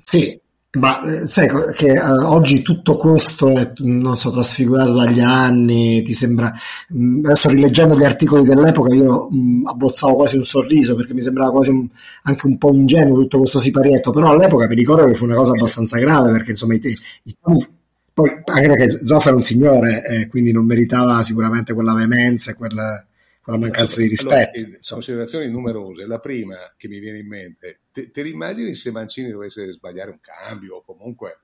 Sì, 0.01 0.39
ma 0.79 1.01
eh, 1.03 1.27
sai 1.27 1.47
che 1.75 1.91
uh, 1.91 2.31
oggi 2.33 2.61
tutto 2.63 2.95
questo 2.95 3.49
è, 3.49 3.73
non 3.77 4.17
so, 4.17 4.31
trasfigurato 4.31 4.93
dagli 4.93 5.19
anni, 5.19 6.01
ti 6.01 6.13
sembra... 6.13 6.51
Mh, 6.89 7.05
mm, 7.05 7.25
adesso 7.25 7.49
rileggendo 7.49 7.95
gli 7.95 8.03
articoli 8.03 8.43
dell'epoca 8.43 8.93
io 8.93 9.27
mh, 9.29 9.37
mm, 9.37 9.67
abbozzavo 9.67 10.15
quasi 10.15 10.37
un 10.37 10.43
sorriso 10.43 10.95
perché 10.95 11.13
mi 11.13 11.21
sembrava 11.21 11.51
quasi 11.51 11.69
un, 11.69 11.87
anche 12.23 12.47
un 12.47 12.57
po' 12.57 12.73
ingenuo 12.73 13.15
tutto 13.21 13.37
questo 13.39 13.59
siparietto, 13.59 14.11
però 14.11 14.31
all'epoca 14.31 14.67
mi 14.67 14.75
ricordo 14.75 15.05
che 15.05 15.13
fu 15.13 15.25
una 15.25 15.35
cosa 15.35 15.51
abbastanza 15.51 15.99
grave 15.99 16.31
perché 16.31 16.51
insomma 16.51 16.73
i, 16.73 16.81
i, 17.23 17.37
poi 18.13 18.29
anche 18.45 18.67
perché 18.67 19.05
Zoff 19.05 19.25
era 19.25 19.35
un 19.35 19.41
signore 19.41 20.03
e 20.05 20.21
eh, 20.21 20.27
quindi 20.27 20.51
non 20.51 20.65
meritava 20.65 21.23
sicuramente 21.23 21.73
quella 21.73 21.93
veemenza 21.93 22.51
e 22.51 22.55
quella 22.55 23.03
con 23.41 23.53
la 23.53 23.59
mancanza 23.59 23.99
di 23.99 24.07
rispetto. 24.07 24.57
Allora, 24.57 24.77
considerazioni 24.89 25.49
numerose. 25.49 26.05
La 26.07 26.19
prima 26.19 26.55
che 26.77 26.87
mi 26.87 26.99
viene 26.99 27.19
in 27.19 27.27
mente, 27.27 27.79
te, 27.93 28.11
te 28.11 28.21
immagini 28.21 28.73
se 28.73 28.91
Mancini 28.91 29.31
dovesse 29.31 29.71
sbagliare 29.71 30.11
un 30.11 30.19
cambio 30.19 30.77
o 30.77 30.83
comunque 30.83 31.39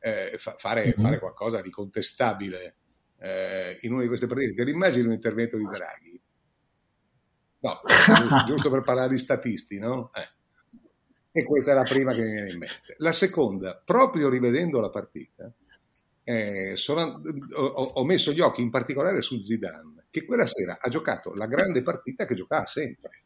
eh, 0.00 0.36
fa, 0.38 0.56
fare, 0.58 0.86
mm-hmm. 0.86 1.02
fare, 1.02 1.18
qualcosa 1.18 1.60
di 1.60 1.70
contestabile 1.70 2.76
eh, 3.18 3.78
in 3.82 3.92
una 3.92 4.02
di 4.02 4.08
queste 4.08 4.26
partite? 4.26 4.64
Te 4.64 4.70
immagini 4.70 5.06
un 5.06 5.12
intervento 5.12 5.56
di 5.56 5.64
Draghi? 5.64 6.20
No, 7.60 7.80
giusto, 7.84 8.44
giusto 8.48 8.70
per 8.70 8.80
parlare 8.80 9.10
di 9.10 9.18
statisti, 9.18 9.78
no? 9.78 10.10
Eh. 10.14 10.28
E 11.30 11.44
questa 11.44 11.70
è 11.70 11.74
la 11.74 11.82
prima 11.82 12.12
che 12.12 12.22
mi 12.22 12.32
viene 12.32 12.50
in 12.50 12.58
mente. 12.58 12.94
La 12.98 13.12
seconda, 13.12 13.80
proprio 13.84 14.28
rivedendo 14.28 14.80
la 14.80 14.90
partita, 14.90 15.50
eh, 16.24 16.76
sono, 16.76 17.22
ho, 17.54 17.64
ho, 17.64 18.04
messo 18.04 18.32
gli 18.32 18.40
occhi 18.40 18.60
in 18.60 18.70
particolare 18.70 19.22
su 19.22 19.40
Zidane 19.40 20.04
che 20.10 20.24
quella 20.24 20.46
sera 20.46 20.78
ha 20.80 20.88
giocato 20.88 21.34
la 21.34 21.46
grande 21.46 21.82
partita 21.82 22.26
che 22.26 22.34
giocava 22.34 22.66
sempre. 22.66 23.24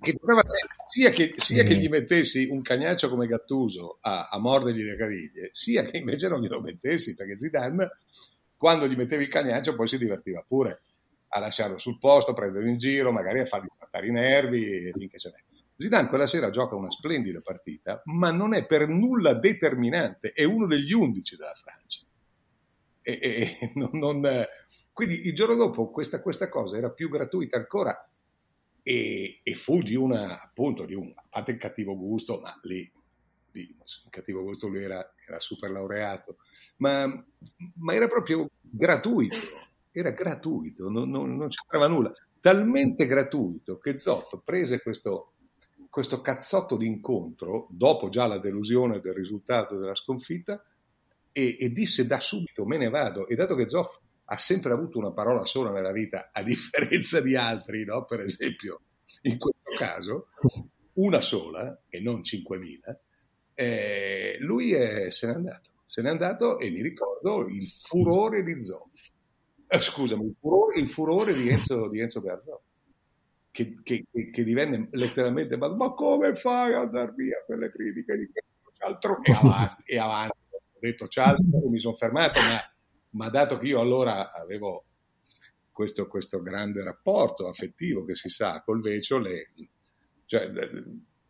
Che 0.00 0.12
giocava 0.12 0.44
sempre, 0.44 0.76
sia 0.88 1.10
che, 1.10 1.34
sia 1.36 1.62
che 1.62 1.76
gli 1.76 1.88
mettessi 1.88 2.46
un 2.50 2.62
cagnaccio 2.62 3.08
come 3.08 3.26
Gattuso 3.26 3.98
a, 4.00 4.28
a 4.28 4.38
mordergli 4.38 4.82
le 4.82 4.96
caviglie, 4.96 5.50
sia 5.52 5.84
che 5.84 5.98
invece 5.98 6.28
non 6.28 6.40
glielo 6.40 6.60
mettessi, 6.60 7.14
perché 7.14 7.38
Zidane, 7.38 7.90
quando 8.56 8.86
gli 8.86 8.96
mettevi 8.96 9.22
il 9.22 9.28
cagnaccio, 9.28 9.74
poi 9.74 9.88
si 9.88 9.96
divertiva 9.96 10.44
pure 10.46 10.80
a 11.28 11.38
lasciarlo 11.40 11.78
sul 11.78 11.98
posto, 11.98 12.32
a 12.32 12.34
prenderlo 12.34 12.68
in 12.68 12.76
giro, 12.76 13.12
magari 13.12 13.40
a 13.40 13.44
fargli 13.44 13.68
trattare 13.78 14.06
i 14.06 14.12
nervi 14.12 14.90
finché 14.92 15.18
ce 15.18 15.30
n'è. 15.30 15.42
Zidane 15.76 16.08
quella 16.08 16.26
sera 16.26 16.50
gioca 16.50 16.76
una 16.76 16.90
splendida 16.90 17.40
partita, 17.40 18.02
ma 18.04 18.30
non 18.30 18.54
è 18.54 18.66
per 18.66 18.88
nulla 18.88 19.34
determinante, 19.34 20.32
è 20.32 20.44
uno 20.44 20.66
degli 20.66 20.92
undici 20.92 21.36
della 21.36 21.54
Francia. 21.54 22.00
E, 23.00 23.18
e 23.22 23.70
non, 23.74 23.90
non, 23.92 24.46
quindi 24.92 25.26
il 25.26 25.34
giorno 25.34 25.56
dopo 25.56 25.90
questa, 25.90 26.20
questa 26.20 26.48
cosa 26.48 26.76
era 26.76 26.90
più 26.90 27.08
gratuita 27.08 27.56
ancora 27.56 28.08
e, 28.86 29.40
e, 29.42 29.54
fu 29.54 29.80
di 29.80 29.94
una, 29.94 30.40
appunto, 30.40 30.84
di 30.84 30.94
un, 30.94 31.10
a 31.14 31.24
parte 31.28 31.52
il 31.52 31.56
cattivo 31.56 31.96
gusto, 31.96 32.38
ma 32.38 32.56
lì, 32.64 32.88
il 33.52 33.74
cattivo 34.10 34.42
gusto 34.42 34.68
lui 34.68 34.82
era, 34.82 35.14
era 35.26 35.40
super 35.40 35.70
laureato, 35.70 36.36
ma, 36.76 37.06
ma, 37.76 37.94
era 37.94 38.06
proprio 38.08 38.46
gratuito, 38.60 39.36
era 39.90 40.10
gratuito, 40.10 40.90
non, 40.90 41.08
non, 41.08 41.34
non 41.34 41.48
c'entrava 41.48 41.88
nulla. 41.88 42.12
Talmente 42.40 43.06
gratuito 43.06 43.78
che 43.78 43.98
Zoff 43.98 44.38
prese 44.44 44.82
questo, 44.82 45.32
questo 45.88 46.20
cazzotto 46.20 46.76
d'incontro, 46.76 47.68
dopo 47.70 48.10
già 48.10 48.26
la 48.26 48.38
delusione 48.38 49.00
del 49.00 49.14
risultato 49.14 49.78
della 49.78 49.94
sconfitta, 49.94 50.62
e, 51.32 51.56
e 51.58 51.70
disse 51.70 52.06
da 52.06 52.20
subito 52.20 52.66
me 52.66 52.76
ne 52.76 52.90
vado. 52.90 53.26
E 53.28 53.34
dato 53.34 53.54
che 53.54 53.66
Zoff 53.66 53.98
ha 54.26 54.38
sempre 54.38 54.72
avuto 54.72 54.98
una 54.98 55.12
parola 55.12 55.44
sola 55.44 55.70
nella 55.70 55.92
vita, 55.92 56.30
a 56.32 56.42
differenza 56.42 57.20
di 57.20 57.36
altri, 57.36 57.84
no? 57.84 58.04
per 58.04 58.20
esempio, 58.20 58.78
in 59.22 59.38
questo 59.38 59.84
caso, 59.84 60.28
una 60.94 61.20
sola 61.20 61.82
e 61.88 62.00
non 62.00 62.20
5.000, 62.20 62.96
eh, 63.54 64.36
lui 64.40 64.72
è, 64.72 65.10
se 65.10 65.26
n'è 65.26 65.34
andato. 65.34 65.70
Se 65.86 66.02
n'è 66.02 66.08
andato 66.08 66.58
e 66.58 66.70
mi 66.70 66.82
ricordo 66.82 67.46
il 67.46 67.68
furore 67.68 68.42
di 68.42 68.60
Zoff. 68.60 68.90
Eh, 69.68 69.80
scusami, 69.80 70.24
il 70.24 70.36
furore, 70.40 70.80
il 70.80 70.90
furore, 70.90 71.32
di 71.32 71.48
Enzo, 71.48 71.88
di 71.88 72.00
Enzo 72.00 72.20
Berzò, 72.20 72.60
che, 73.50 73.76
che, 73.82 74.04
che, 74.10 74.44
divenne 74.44 74.88
letteralmente, 74.90 75.56
ma, 75.56 75.72
ma 75.72 75.92
come 75.92 76.34
fai 76.34 76.74
ad 76.74 76.86
andare 76.86 77.12
via 77.16 77.42
per 77.46 77.58
le 77.58 77.70
critiche 77.70 78.16
di 78.16 78.26
questo 78.26 78.84
altro? 78.84 79.20
E 79.22 79.32
avanti, 79.32 79.82
e 79.84 79.98
avanti. 79.98 80.38
Ho 80.50 80.78
detto 80.80 81.06
ciao, 81.06 81.36
mi 81.68 81.78
sono 81.78 81.96
fermato, 81.96 82.40
ma 82.40 82.73
ma 83.14 83.28
dato 83.28 83.58
che 83.58 83.66
io 83.66 83.80
allora 83.80 84.32
avevo 84.32 84.84
questo, 85.70 86.06
questo 86.06 86.40
grande 86.40 86.82
rapporto 86.82 87.48
affettivo 87.48 88.04
che 88.04 88.14
si 88.14 88.28
sa 88.28 88.62
col 88.62 88.80
Vecio, 88.80 89.18
le, 89.18 89.50
cioè, 90.26 90.50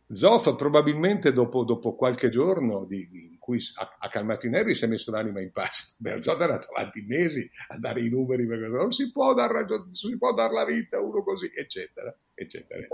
Zoff 0.07 0.55
probabilmente 0.55 1.33
dopo, 1.33 1.63
dopo, 1.63 1.95
qualche 1.95 2.29
giorno 2.29 2.85
di, 2.85 3.09
di, 3.09 3.25
in 3.31 3.39
cui 3.39 3.59
ha, 3.75 3.97
ha, 3.99 4.09
calmato 4.09 4.45
i 4.45 4.51
nervi 4.51 4.75
si 4.75 4.85
è 4.85 4.87
messo 4.87 5.09
l'anima 5.09 5.41
in 5.41 5.51
pace. 5.51 5.95
Berzot 5.97 6.39
è 6.39 6.43
andato 6.43 6.67
avanti 6.71 7.01
mesi 7.01 7.49
a 7.69 7.79
dare 7.79 8.01
i 8.01 8.09
numeri 8.09 8.45
perché 8.45 8.67
non 8.67 8.91
si 8.91 9.11
può 9.11 9.33
dar, 9.33 9.49
ragione, 9.49 9.95
si 9.95 10.15
può 10.17 10.31
dar 10.33 10.51
la 10.51 10.63
vita 10.63 11.01
uno 11.01 11.23
così, 11.23 11.51
eccetera, 11.55 12.15
eccetera. 12.35 12.85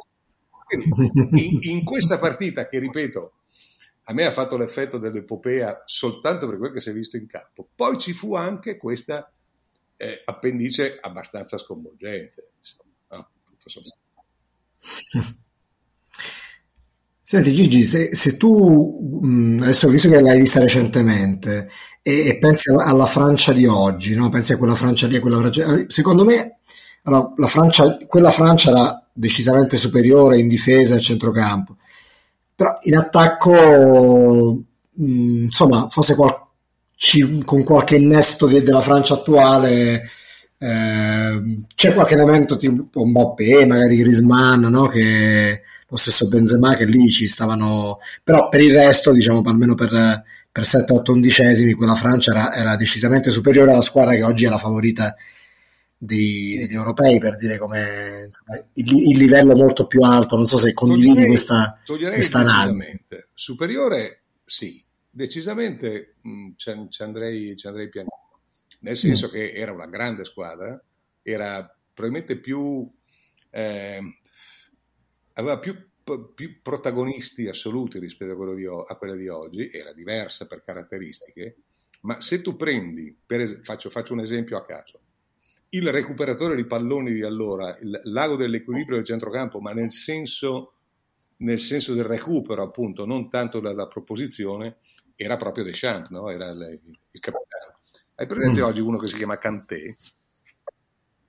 Quindi, 0.65 1.45
in, 1.45 1.59
in, 1.77 1.83
questa 1.83 2.17
partita 2.17 2.69
che, 2.69 2.79
ripeto, 2.79 3.33
a 4.03 4.13
me 4.13 4.25
ha 4.25 4.31
fatto 4.31 4.57
l'effetto 4.57 4.97
dell'epopea 4.97 5.83
soltanto 5.85 6.47
per 6.47 6.57
quel 6.57 6.73
che 6.73 6.81
si 6.81 6.89
è 6.89 6.93
visto 6.93 7.17
in 7.17 7.27
campo. 7.27 7.67
Poi 7.75 7.99
ci 7.99 8.13
fu 8.13 8.35
anche 8.35 8.77
questa 8.77 9.31
eh, 9.97 10.21
appendice 10.25 10.97
abbastanza 10.99 11.57
sconvolgente, 11.57 12.51
insomma, 12.57 12.91
no? 13.09 13.29
Senti 17.23 17.53
Gigi, 17.53 17.83
se, 17.83 18.13
se 18.13 18.35
tu 18.35 19.19
adesso 19.61 19.87
visto 19.87 20.09
che 20.09 20.19
l'hai 20.19 20.39
vista 20.39 20.59
recentemente 20.59 21.69
e, 22.01 22.27
e 22.27 22.37
pensi 22.39 22.71
alla, 22.73 23.05
Francia 23.05 23.53
di 23.53 23.65
oggi, 23.65 24.15
no? 24.15 24.27
pensi 24.27 24.51
a 24.51 24.57
quella 24.57 24.75
Francia 24.75 25.07
lì, 25.07 25.15
a 25.15 25.21
quella 25.21 25.37
Francia, 25.37 25.85
secondo 25.87 26.25
me 26.25 26.57
allora, 27.03 27.47
Francia, 27.47 27.97
quella 28.05 28.31
Francia 28.31 28.71
era 28.71 29.07
decisamente 29.13 29.77
superiore 29.77 30.39
in 30.39 30.49
difesa 30.49 30.95
e 30.95 30.99
centrocampo, 30.99 31.77
però 32.61 32.77
in 32.81 32.95
attacco 32.95 34.63
mh, 34.91 35.43
insomma 35.45 35.87
forse 35.89 36.13
qual, 36.13 36.39
ci, 36.95 37.41
con 37.43 37.63
qualche 37.63 37.95
innesto 37.95 38.45
de, 38.45 38.61
della 38.61 38.81
Francia 38.81 39.15
attuale 39.15 40.03
eh, 40.59 41.63
c'è 41.73 41.91
qualche 41.91 42.13
elemento 42.13 42.57
tipo 42.57 43.03
Mbappé, 43.03 43.65
magari 43.65 43.97
Griezmann, 43.97 44.65
no? 44.65 44.85
che 44.85 45.61
lo 45.87 45.97
stesso 45.97 46.27
Benzema 46.27 46.75
che 46.75 46.85
lì 46.85 47.09
ci 47.09 47.27
stavano, 47.27 47.97
però 48.23 48.47
per 48.47 48.61
il 48.61 48.75
resto, 48.75 49.11
diciamo, 49.11 49.41
almeno 49.43 49.73
per, 49.73 50.23
per 50.51 50.63
7-8 50.63 51.11
undicesimi, 51.11 51.73
quella 51.73 51.95
Francia 51.95 52.29
era, 52.29 52.53
era, 52.53 52.75
decisamente 52.75 53.31
superiore 53.31 53.71
alla 53.71 53.81
squadra 53.81 54.13
che 54.13 54.23
oggi 54.23 54.45
è 54.45 54.49
la 54.49 54.59
favorita 54.59 55.15
dei, 56.03 56.57
degli 56.57 56.73
europei, 56.73 57.19
per 57.19 57.37
dire 57.37 57.59
come 57.59 58.29
il, 58.73 59.09
il, 59.09 59.17
livello 59.17 59.55
molto 59.55 59.85
più 59.85 60.01
alto. 60.01 60.35
Non 60.35 60.47
so 60.47 60.57
se 60.57 60.73
condividi 60.73 61.09
toglierei, 61.09 61.27
questa, 61.27 61.79
questa 61.85 62.39
analisi. 62.39 62.99
Superiore, 63.35 64.23
sì, 64.43 64.83
decisamente 65.07 66.15
mh, 66.21 66.49
ci, 66.55 66.87
ci, 66.89 67.03
andrei, 67.03 67.55
ci 67.55 67.67
andrei 67.67 67.89
pianino, 67.89 68.39
nel 68.79 68.97
senso 68.97 69.27
mm. 69.27 69.29
che 69.29 69.51
era 69.51 69.71
una 69.71 69.85
grande 69.85 70.25
squadra, 70.25 70.81
era 71.21 71.63
probabilmente 71.93 72.37
più... 72.37 72.91
Eh, 73.51 74.01
aveva 75.33 75.59
più, 75.59 75.75
più, 76.33 76.61
protagonisti 76.63 77.47
assoluti 77.47 77.99
rispetto 77.99 78.31
a, 78.31 78.55
di, 78.55 78.65
a, 78.65 78.95
quella 78.95 79.15
di 79.15 79.27
oggi, 79.27 79.69
era 79.71 79.93
diversa 79.93 80.47
per 80.47 80.63
caratteristiche, 80.63 81.57
ma 82.01 82.19
se 82.21 82.41
tu 82.41 82.55
prendi, 82.55 83.15
es- 83.27 83.59
faccio, 83.61 83.89
faccio, 83.91 84.13
un 84.13 84.21
esempio 84.21 84.57
a 84.57 84.65
caso, 84.65 85.00
il 85.73 85.91
recuperatore 85.91 86.55
di 86.55 86.65
palloni 86.65 87.13
di 87.13 87.23
allora, 87.23 87.77
il 87.79 88.01
lago 88.05 88.35
dell'equilibrio 88.35 88.97
del 88.97 89.05
centrocampo, 89.05 89.59
ma 89.59 89.71
nel 89.71 89.91
senso, 89.91 90.73
nel 91.37 91.59
senso 91.59 91.93
del 91.93 92.03
recupero 92.03 92.63
appunto, 92.63 93.05
non 93.05 93.29
tanto 93.29 93.59
della 93.59 93.87
proposizione, 93.87 94.77
era 95.15 95.37
proprio 95.37 95.63
Deschamps, 95.63 96.09
no? 96.09 96.29
era 96.29 96.49
il, 96.49 96.79
il 97.11 97.19
capitano. 97.19 97.79
Hai 98.15 98.25
presente 98.25 98.59
mm. 98.59 98.63
oggi 98.63 98.81
uno 98.81 98.97
che 98.97 99.07
si 99.07 99.15
chiama 99.15 99.37
Cantè? 99.37 99.95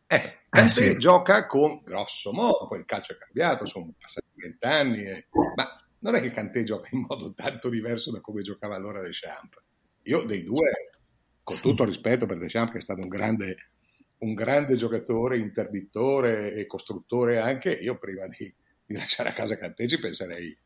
Eh, 0.07 0.39
eh 0.51 0.69
sì. 0.69 0.99
gioca 0.99 1.47
con 1.47 1.81
grosso 1.85 2.33
modo, 2.33 2.67
poi 2.67 2.81
il 2.81 2.85
calcio 2.85 3.13
è 3.13 3.19
cambiato, 3.19 3.67
sono 3.67 3.95
passati 3.99 4.27
vent'anni, 4.35 5.05
e... 5.05 5.29
ma 5.55 5.81
non 6.01 6.17
è 6.17 6.21
che 6.21 6.33
Cantè 6.33 6.65
gioca 6.65 6.89
in 6.91 7.07
modo 7.09 7.33
tanto 7.33 7.69
diverso 7.69 8.11
da 8.11 8.21
come 8.21 8.43
giocava 8.43 8.75
allora 8.75 9.01
Deschamps. 9.01 9.63
Io 10.03 10.25
dei 10.25 10.43
due, 10.43 10.71
con 11.45 11.57
tutto 11.61 11.85
rispetto 11.85 12.27
per 12.27 12.39
Deschamps, 12.39 12.73
che 12.73 12.79
è 12.79 12.83
stato 12.83 13.01
un 13.01 13.09
grande, 13.09 13.72
un 14.23 14.35
grande 14.35 14.77
giocatore, 14.77 15.39
interdittore 15.39 16.55
e 16.55 16.67
costruttore 16.67 17.39
anche, 17.39 17.71
io 17.71 17.99
prima 17.99 18.27
di, 18.27 18.53
di 18.85 18.95
lasciare 18.95 19.29
a 19.29 19.33
casa 19.33 19.57
Cantè 19.57 19.87
ci 19.87 19.99
penserei 19.99 20.57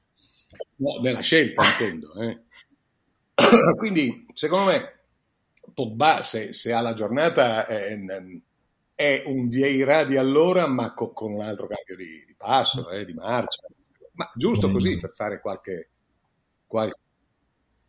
no, 0.76 1.00
nella 1.02 1.20
scelta, 1.20 1.62
intendo. 1.64 2.14
Eh. 2.20 2.40
Quindi, 3.76 4.26
secondo 4.32 4.70
me, 4.70 5.00
Pogba, 5.74 6.22
se, 6.22 6.52
se 6.52 6.72
ha 6.72 6.80
la 6.80 6.92
giornata... 6.92 7.66
Eh, 7.66 8.42
è 8.96 9.24
un 9.26 9.46
Vieira 9.46 10.04
di 10.04 10.16
allora, 10.16 10.66
ma 10.66 10.94
co- 10.94 11.12
con 11.12 11.34
un 11.34 11.42
altro 11.42 11.66
cambio 11.66 11.96
di, 11.96 12.24
di 12.26 12.34
passo, 12.34 12.90
eh, 12.90 13.04
di 13.04 13.12
marcia. 13.12 13.66
Ma 14.12 14.32
giusto 14.34 14.70
così 14.70 14.98
per 14.98 15.12
fare 15.14 15.38
qualche. 15.38 15.90
qualche... 16.66 16.98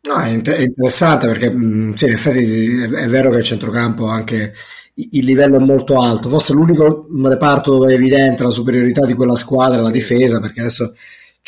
No, 0.02 0.20
è, 0.20 0.28
inter- 0.28 0.58
è, 0.58 0.62
interessante 0.62 1.26
perché 1.26 1.48
sì, 1.48 2.04
in 2.04 2.12
effetti 2.12 2.82
è, 2.82 2.88
è, 3.04 3.08
vero 3.08 3.30
che 3.30 3.38
il 3.38 3.42
centrocampo 3.42 4.06
anche 4.06 4.52
il 4.98 5.24
livello 5.24 5.56
è 5.56 5.64
molto 5.64 6.00
alto. 6.00 6.28
Forse 6.28 6.52
l'unico 6.52 7.06
reparto 7.22 7.72
dove 7.72 7.92
è 7.92 7.96
evidente 7.96 8.42
la 8.42 8.50
superiorità 8.50 9.06
di 9.06 9.14
quella 9.14 9.36
squadra 9.36 9.78
è 9.78 9.82
la 9.82 9.90
difesa, 9.90 10.40
perché 10.40 10.60
adesso 10.60 10.94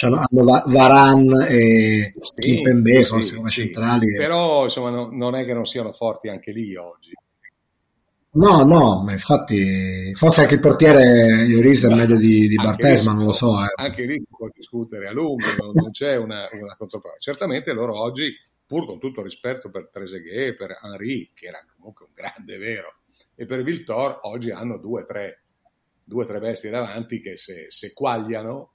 hanno 0.03 0.63
Varan 0.67 1.45
e 1.47 2.15
sì, 2.19 2.33
Kimpembe 2.37 3.05
forse 3.05 3.31
sì, 3.31 3.37
come 3.37 3.51
centrali. 3.51 4.15
Però 4.17 4.65
insomma 4.65 4.91
no, 4.91 5.09
non 5.13 5.35
è 5.35 5.45
che 5.45 5.53
non 5.53 5.67
siano 5.67 5.93
forti 5.93 6.29
anche 6.29 6.53
lì 6.53 6.75
oggi. 6.77 7.13
No, 8.33 8.63
no, 8.63 9.03
ma 9.03 9.11
infatti 9.11 10.15
forse 10.15 10.43
anche 10.43 10.55
il 10.55 10.61
portiere 10.61 11.47
Ioris 11.47 11.87
è 11.87 11.93
meglio 11.93 12.17
di, 12.17 12.47
di 12.47 12.55
Bartes, 12.55 13.03
ma 13.03 13.13
non 13.13 13.25
lo 13.25 13.33
so. 13.33 13.61
Eh. 13.61 13.83
Anche 13.83 14.07
lì 14.07 14.21
si 14.21 14.29
può 14.31 14.49
discutere 14.55 15.09
a 15.09 15.13
lungo, 15.13 15.45
non, 15.73 15.91
c'è 15.91 16.17
una, 16.17 16.47
una 16.53 16.77
controprova. 16.79 17.17
Certamente 17.19 17.73
loro 17.73 18.01
oggi, 18.01 18.33
pur 18.65 18.87
con 18.87 19.01
tutto 19.01 19.21
rispetto 19.21 19.69
per 19.69 19.91
Trezeguet, 19.93 20.55
per 20.55 20.79
Henri, 20.81 21.33
che 21.35 21.47
era 21.47 21.59
comunque 21.77 22.07
un 22.07 22.13
grande 22.15 22.57
vero, 22.57 23.00
e 23.40 23.46
per 23.46 23.62
Viltor, 23.62 24.18
oggi 24.24 24.50
hanno 24.50 24.76
due 24.76 25.00
o 25.00 25.07
tre, 25.07 25.44
tre 26.05 26.40
bestie 26.40 26.68
davanti 26.68 27.22
che 27.22 27.38
se, 27.38 27.70
se 27.70 27.94
quagliano, 27.94 28.72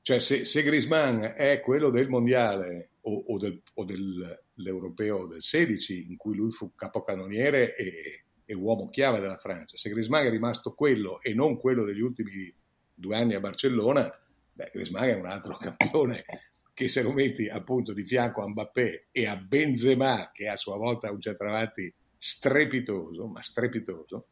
cioè 0.00 0.20
se, 0.20 0.46
se 0.46 0.62
Grisman 0.62 1.34
è 1.36 1.60
quello 1.60 1.90
del 1.90 2.08
mondiale 2.08 2.92
o, 3.02 3.24
o, 3.26 3.36
del, 3.36 3.60
o 3.74 3.84
dell'europeo 3.84 5.26
del 5.26 5.42
16, 5.42 6.06
in 6.08 6.16
cui 6.16 6.34
lui 6.34 6.50
fu 6.50 6.74
capocannoniere 6.74 7.76
e 7.76 8.24
è 8.46 8.54
uomo 8.54 8.88
chiave 8.88 9.20
della 9.20 9.36
Francia. 9.36 9.76
Se 9.76 9.90
Griezmann 9.90 10.24
è 10.24 10.30
rimasto 10.30 10.72
quello 10.72 11.20
e 11.20 11.34
non 11.34 11.58
quello 11.58 11.84
degli 11.84 12.00
ultimi 12.00 12.50
due 12.94 13.16
anni 13.18 13.34
a 13.34 13.40
Barcellona, 13.40 14.10
beh, 14.54 14.70
Griezmann 14.72 15.08
è 15.08 15.14
un 15.14 15.26
altro 15.26 15.58
campione 15.60 16.24
che 16.72 16.88
se 16.88 17.02
lo 17.02 17.12
metti 17.12 17.48
appunto 17.48 17.92
di 17.92 18.06
fianco 18.06 18.40
a 18.40 18.48
Mbappé 18.48 19.08
e 19.12 19.26
a 19.26 19.36
Benzema, 19.36 20.30
che 20.32 20.48
a 20.48 20.56
sua 20.56 20.78
volta 20.78 21.08
è 21.08 21.10
un 21.10 21.20
centravanti 21.20 21.94
strepitoso, 22.20 23.26
ma 23.26 23.42
strepitoso, 23.42 24.26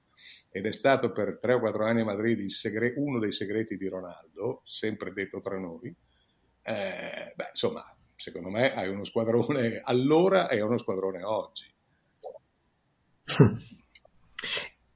ed 0.51 0.67
è 0.67 0.73
stato 0.73 1.11
per 1.11 1.39
tre 1.41 1.55
o 1.55 1.59
quattro 1.61 1.85
anni 1.85 2.03
a 2.03 2.05
Madrid 2.05 2.47
segre- 2.49 2.95
uno 2.97 3.19
dei 3.19 3.33
segreti 3.33 3.77
di 3.77 3.89
Ronaldo, 3.89 4.63
sempre 4.65 5.13
detto 5.13 5.41
tra 5.41 5.59
noi, 5.59 5.95
eh, 6.63 7.33
beh, 7.35 7.49
insomma, 7.49 7.85
secondo 8.15 8.51
me 8.51 8.75
hai 8.75 8.89
uno 8.89 9.05
squadrone 9.05 9.81
allora 9.83 10.49
e 10.49 10.61
uno 10.61 10.79
squadrone 10.79 11.23
oggi. 11.23 11.65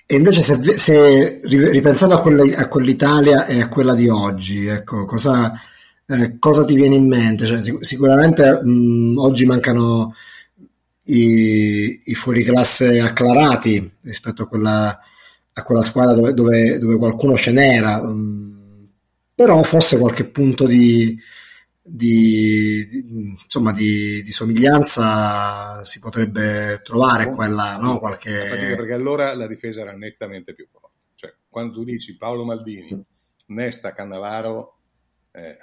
E 0.05 0.15
invece 0.15 0.43
se, 0.43 0.77
se 0.77 1.41
ripensando 1.45 2.15
a, 2.15 2.21
quelle, 2.21 2.55
a, 2.55 2.69
quell'Italia 2.69 3.47
e 3.47 3.63
a 3.63 3.69
quella 3.69 3.95
di 3.95 4.09
oggi, 4.11 4.67
ecco, 4.67 5.07
cosa, 5.07 5.53
eh, 6.05 6.39
cosa 6.39 6.67
ti 6.67 6.75
viene 6.75 6.97
in 6.97 7.07
mente? 7.07 7.47
Cioè, 7.47 7.63
sic- 7.63 7.83
sicuramente 7.83 8.63
mh, 8.63 9.17
oggi 9.17 9.47
mancano 9.47 10.15
i, 11.05 12.01
i 12.05 12.15
fuoriclasse 12.15 13.01
acclarati 13.01 13.91
rispetto 14.03 14.43
a 14.43 14.49
quella, 14.49 15.01
a 15.53 15.63
quella 15.63 15.83
squadra 15.83 16.15
dove, 16.15 16.35
dove, 16.35 16.79
dove 16.79 16.97
qualcuno 16.97 17.35
ce 17.35 17.53
n'era, 17.53 18.03
mh, 18.03 18.89
però 19.35 19.63
forse 19.63 19.99
qualche 19.99 20.27
punto 20.27 20.67
di, 20.67 21.19
di, 21.83 22.87
di, 22.89 23.37
insomma, 23.43 23.73
di, 23.73 24.23
di, 24.23 24.31
somiglianza 24.31 25.85
si 25.85 25.99
potrebbe 25.99 26.81
trovare 26.85 27.25
oh, 27.25 27.35
quella, 27.35 27.77
no? 27.77 27.99
Qualche... 27.99 28.75
Perché 28.77 28.93
allora 28.93 29.35
la 29.35 29.49
difesa 29.49 29.81
era 29.81 29.93
nettamente 29.93 30.55
più 30.55 30.67
forte. 30.71 30.91
Cioè, 31.17 31.35
quando 31.49 31.73
tu 31.75 31.85
dici 31.85 32.17
Paolo 32.17 32.45
Maldini, 32.45 32.95
mm. 32.95 33.01
Nesta, 33.47 33.93
Cannavaro, 33.93 34.77
eh, 35.33 35.59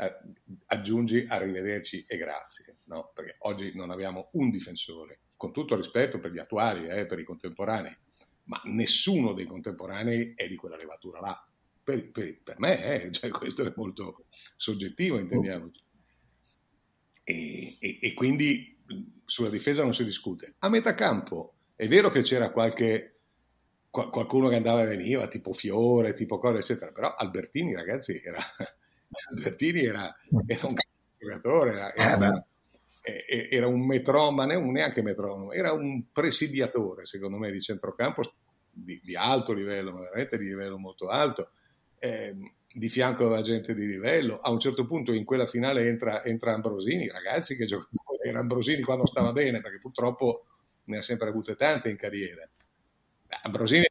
aggiungi 0.65 1.25
arrivederci 1.27 2.03
e 2.07 2.17
grazie, 2.17 2.77
no? 2.85 3.11
Perché 3.13 3.35
oggi 3.39 3.71
non 3.75 3.91
abbiamo 3.91 4.29
un 4.33 4.49
difensore, 4.49 5.19
con 5.39 5.53
tutto 5.53 5.77
rispetto 5.77 6.19
per 6.19 6.33
gli 6.33 6.37
attuali, 6.37 6.85
eh, 6.89 7.05
per 7.05 7.17
i 7.17 7.23
contemporanei, 7.23 7.97
ma 8.43 8.61
nessuno 8.65 9.31
dei 9.31 9.45
contemporanei 9.45 10.33
è 10.35 10.49
di 10.49 10.57
quella 10.57 10.75
levatura 10.75 11.21
là. 11.21 11.47
Per, 11.81 12.11
per, 12.11 12.41
per 12.43 12.59
me, 12.59 13.03
eh, 13.03 13.11
cioè, 13.15 13.29
questo 13.29 13.63
è 13.63 13.71
molto 13.77 14.25
soggettivo, 14.57 15.17
intendiamoci. 15.17 15.81
E, 17.23 17.77
e, 17.79 17.99
e, 18.01 18.13
quindi 18.13 18.83
sulla 19.23 19.49
difesa 19.49 19.81
non 19.81 19.93
si 19.93 20.03
discute. 20.03 20.55
A 20.59 20.67
metà 20.67 20.93
campo 20.93 21.53
è 21.73 21.87
vero 21.87 22.11
che 22.11 22.21
c'era 22.21 22.51
qualche, 22.51 23.21
qualcuno 23.89 24.49
che 24.49 24.57
andava 24.57 24.83
e 24.83 24.87
veniva, 24.87 25.29
tipo 25.29 25.53
Fiore, 25.53 26.15
tipo 26.15 26.37
cose, 26.37 26.59
eccetera, 26.59 26.91
però 26.91 27.15
Albertini, 27.15 27.75
ragazzi, 27.75 28.21
era, 28.21 28.39
Albertini 29.31 29.85
era, 29.85 30.13
era 30.47 30.67
un 30.67 30.75
giocatore, 31.17 31.71
era, 31.71 31.95
era, 31.95 32.35
eh, 32.35 32.47
era 33.01 33.67
un 33.67 33.85
metronomo, 33.85 34.71
neanche 34.71 35.01
metronomo, 35.01 35.51
era 35.51 35.71
un 35.71 36.11
presidiatore, 36.11 37.05
secondo 37.05 37.37
me, 37.37 37.51
di 37.51 37.61
centrocampo 37.61 38.21
di, 38.71 38.99
di 39.01 39.15
alto 39.15 39.53
livello, 39.53 39.93
veramente 39.93 40.37
di 40.37 40.45
livello 40.45 40.77
molto 40.77 41.07
alto. 41.07 41.51
Eh, 41.97 42.35
di 42.71 42.89
fianco 42.89 43.25
aveva 43.25 43.41
gente 43.41 43.73
di 43.73 43.85
livello. 43.85 44.39
A 44.39 44.51
un 44.51 44.59
certo 44.59 44.85
punto 44.85 45.11
in 45.11 45.25
quella 45.25 45.47
finale 45.47 45.87
entra, 45.87 46.23
entra 46.23 46.53
Ambrosini, 46.53 47.09
ragazzi 47.09 47.55
che 47.55 47.65
giocano, 47.65 47.89
era 48.23 48.39
Ambrosini 48.39 48.81
quando 48.83 49.07
stava 49.07 49.31
bene, 49.31 49.61
perché 49.61 49.79
purtroppo 49.79 50.45
ne 50.85 50.97
ha 50.97 51.01
sempre 51.01 51.29
avute 51.29 51.55
tante 51.55 51.89
in 51.89 51.97
carriera. 51.97 52.47
Ambrosini 53.43 53.85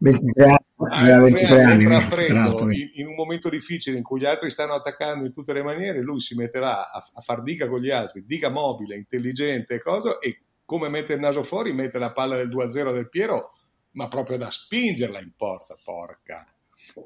23 0.00 0.44
anni 0.44 0.70
aveva 0.88 1.20
23 1.20 1.62
anni, 1.62 1.84
freddo, 2.00 2.70
in, 2.70 2.90
in, 2.94 3.06
un 3.06 3.14
momento 3.14 3.50
difficile 3.50 3.98
in 3.98 4.02
cui 4.02 4.20
gli 4.20 4.24
altri 4.24 4.50
stanno 4.50 4.72
attaccando 4.72 5.26
in 5.26 5.32
tutte 5.32 5.52
le 5.52 5.62
maniere, 5.62 6.00
lui 6.00 6.20
si 6.20 6.34
metterà 6.34 6.90
a, 6.90 7.04
a 7.12 7.20
far 7.20 7.42
diga 7.42 7.68
con 7.68 7.80
gli 7.80 7.90
altri, 7.90 8.24
diga 8.24 8.48
mobile, 8.48 8.96
intelligente 8.96 9.80
cosa, 9.80 10.18
e 10.18 10.40
come 10.64 10.88
mette 10.88 11.14
il 11.14 11.20
naso 11.20 11.42
fuori, 11.42 11.72
mette 11.72 11.98
la 11.98 12.12
palla 12.12 12.36
del 12.36 12.48
2-0 12.48 12.92
del 12.92 13.08
Piero, 13.08 13.52
ma 13.92 14.08
proprio 14.08 14.38
da 14.38 14.50
spingerla 14.50 15.20
in 15.20 15.32
porta, 15.36 15.76
porca, 15.82 16.46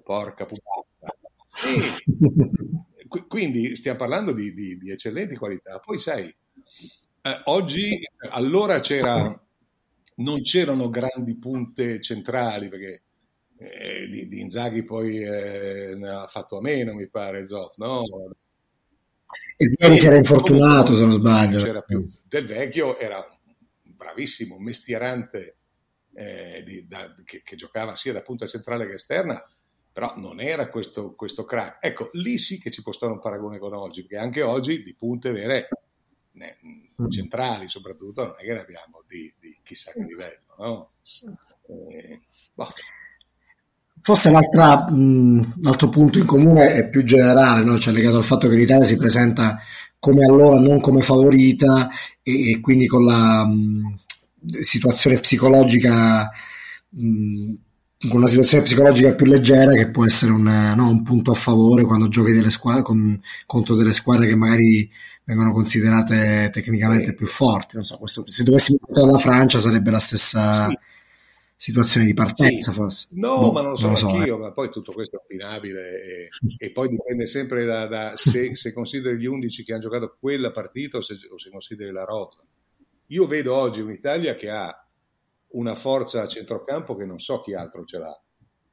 porca 0.03 0.47
puttana. 0.47 0.85
quindi 3.29 3.77
stiamo 3.77 3.99
parlando 3.99 4.33
di, 4.33 4.53
di, 4.53 4.77
di, 4.77 4.91
eccellenti 4.91 5.37
qualità. 5.37 5.79
Poi 5.79 5.99
sai, 5.99 6.25
eh, 6.27 7.41
oggi, 7.45 8.01
allora 8.31 8.81
c'era, 8.81 9.41
non 10.17 10.43
c'erano 10.43 10.89
grandi 10.89 11.37
punte 11.37 12.01
centrali, 12.01 12.69
perché 12.69 13.03
eh, 13.57 14.09
di, 14.09 14.29
di, 14.29 14.41
Inzaghi 14.41 14.85
poi 14.85 15.23
eh, 15.23 15.95
ne 15.97 16.09
ha 16.09 16.27
fatto 16.27 16.59
a 16.59 16.61
meno, 16.61 16.95
mi 16.95 17.09
pare, 17.09 17.47
Zoff, 17.47 17.77
no? 17.77 18.03
E 19.57 19.67
si 19.99 20.07
era 20.07 20.17
infortunato, 20.17 20.95
se 20.95 21.05
non 21.05 21.13
sbaglio. 21.13 21.63
C'era 21.63 21.83
più. 21.83 22.05
Del 22.29 22.47
vecchio 22.47 22.99
era 22.99 23.27
bravissimo, 23.83 24.59
mestierante, 24.59 25.57
eh, 26.15 26.63
di, 26.65 26.87
da, 26.87 27.15
che, 27.25 27.43
che, 27.43 27.57
giocava 27.57 27.97
sia 27.97 28.13
da 28.13 28.23
punta 28.23 28.47
centrale 28.47 28.87
che 28.87 28.95
esterna, 28.95 29.43
però 29.93 30.15
non 30.17 30.41
era 30.41 30.69
questo, 30.69 31.15
questo, 31.15 31.45
crack. 31.45 31.85
Ecco, 31.85 32.11
lì 32.13 32.39
sì 32.39 32.61
che 32.61 32.71
ci 32.71 32.83
può 32.83 32.93
stare 32.93 33.13
un 33.13 33.21
paragone 33.21 33.59
con 33.59 33.73
oggi, 33.73 34.03
perché 34.03 34.19
anche 34.19 34.43
oggi 34.43 34.83
di 34.83 34.95
punte 34.95 35.33
vere, 35.33 35.69
ne, 36.35 36.57
mm. 37.03 37.09
centrali 37.09 37.69
soprattutto, 37.69 38.25
non 38.25 38.35
è 38.39 38.45
che 38.45 38.53
ne 38.53 38.61
abbiamo 38.61 39.03
di, 39.07 39.33
di 39.41 39.57
chissà 39.63 39.93
che 39.93 40.03
livello, 40.03 40.55
no? 40.59 40.91
Eh, 41.69 42.21
boh. 42.55 42.69
Forse 44.01 44.31
mh, 44.31 45.61
l'altro 45.63 45.89
punto 45.89 46.19
in 46.19 46.27
comune 46.27 46.75
è 46.75 46.89
più 46.89 47.05
generale, 47.05 47.65
no? 47.65 47.79
cioè 47.79 47.95
legato 47.95 48.19
al 48.19 48.25
fatto 48.25 48.49
che 48.49 48.57
l'Italia 48.57 48.85
si 48.85 48.97
presenta 48.97 49.59
come 49.99 50.27
allora 50.27 50.59
non 50.59 50.81
come 50.81 51.01
favorita 51.01 51.89
e, 52.23 52.51
e 52.51 52.61
quindi 52.61 52.87
con 52.87 53.07
la 53.07 53.47
mh, 53.47 54.01
situazione 54.61 55.21
psicologica 55.21 56.31
mh, 56.91 57.53
con 58.09 58.19
una 58.19 58.29
situazione 58.29 58.65
psicologica 58.65 59.15
più 59.15 59.27
leggera 59.27 59.73
che 59.73 59.91
può 59.91 60.05
essere 60.05 60.33
un, 60.33 60.75
no, 60.77 60.89
un 60.89 61.03
punto 61.03 61.31
a 61.31 61.35
favore 61.35 61.85
quando 61.85 62.09
giochi 62.09 62.33
delle 62.33 62.51
squadre, 62.51 62.83
con, 62.83 63.21
contro 63.47 63.75
delle 63.75 63.93
squadre 63.93 64.27
che 64.27 64.37
magari 64.37 64.91
vengono 65.25 65.53
considerate 65.53 66.51
tecnicamente 66.53 67.15
più 67.15 67.27
forti. 67.27 67.83
So, 67.83 67.99
questo, 67.99 68.27
se 68.29 68.45
dovessimo 68.45 68.79
incontrare 68.81 69.11
la 69.11 69.19
Francia 69.19 69.59
sarebbe 69.59 69.91
la 69.91 69.99
stessa 69.99 70.69
sì. 70.69 70.77
situazione 71.57 72.07
di 72.07 72.15
partenza, 72.15 72.71
sì. 72.71 72.77
forse. 72.77 73.09
No, 73.13 73.39
boh, 73.39 73.53
ma 73.53 73.63
non 73.63 73.71
lo 73.73 73.77
so, 73.77 73.85
non 73.85 73.93
lo 73.93 73.99
so 73.99 74.09
anch'io, 74.11 74.37
eh. 74.37 74.41
ma 74.41 74.53
poi 74.53 74.71
tutto 74.71 74.93
questo 74.93 75.17
è 75.17 75.21
opinabile 75.23 76.03
e, 76.03 76.29
e 76.59 76.71
poi 76.71 76.89
dipende 76.89 77.27
sempre 77.27 77.65
da, 77.65 77.87
da 77.87 78.13
se, 78.17 78.55
se, 78.57 78.73
consideri 78.73 79.19
gli 79.19 79.27
11 79.27 79.65
che 79.65 79.73
hanno 79.73 79.83
giocato 79.83 80.17
quella 80.21 80.51
partita 80.51 80.99
o 80.99 81.03
se, 81.03 81.15
o 81.31 81.39
se 81.39 81.51
consideri 81.51 81.91
la 81.91 82.05
rota. 82.05 82.39
Io 83.09 83.27
vedo 83.27 83.55
oggi 83.55 83.81
un'Italia 83.81 84.35
che 84.35 84.51
ha 84.51 84.79
una 85.49 85.75
forza 85.75 86.23
a 86.23 86.27
centrocampo 86.27 86.97
che 86.97 87.05
non 87.05 87.21
so 87.21 87.41
chi 87.41 87.55
altro 87.55 87.85
ce 87.85 87.99
l'ha 87.99 88.23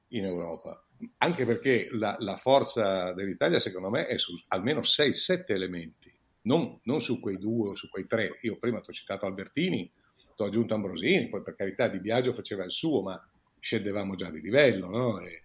in 0.09 0.25
Europa. 0.25 0.83
Anche 1.17 1.45
perché 1.45 1.89
la, 1.93 2.15
la 2.19 2.37
forza 2.37 3.13
dell'Italia, 3.13 3.59
secondo 3.59 3.89
me, 3.89 4.05
è 4.05 4.17
su 4.17 4.33
almeno 4.49 4.81
6-7 4.81 5.45
elementi, 5.47 6.13
non, 6.43 6.79
non, 6.83 7.01
su 7.01 7.19
quei 7.19 7.37
due 7.37 7.69
o 7.69 7.75
su 7.75 7.89
quei 7.89 8.07
tre. 8.07 8.37
Io 8.41 8.57
prima 8.57 8.79
ti 8.79 8.89
ho 8.89 8.93
citato 8.93 9.25
Albertini, 9.25 9.91
ti 10.35 10.41
ho 10.41 10.45
aggiunto 10.45 10.73
Ambrosini, 10.73 11.29
poi 11.29 11.43
per 11.43 11.55
carità 11.55 11.87
Di 11.87 11.99
Biagio 11.99 12.33
faceva 12.33 12.63
il 12.63 12.71
suo, 12.71 13.01
ma 13.01 13.29
scendevamo 13.59 14.15
già 14.15 14.29
di 14.29 14.41
livello, 14.41 14.87
no? 14.87 15.19
E, 15.19 15.43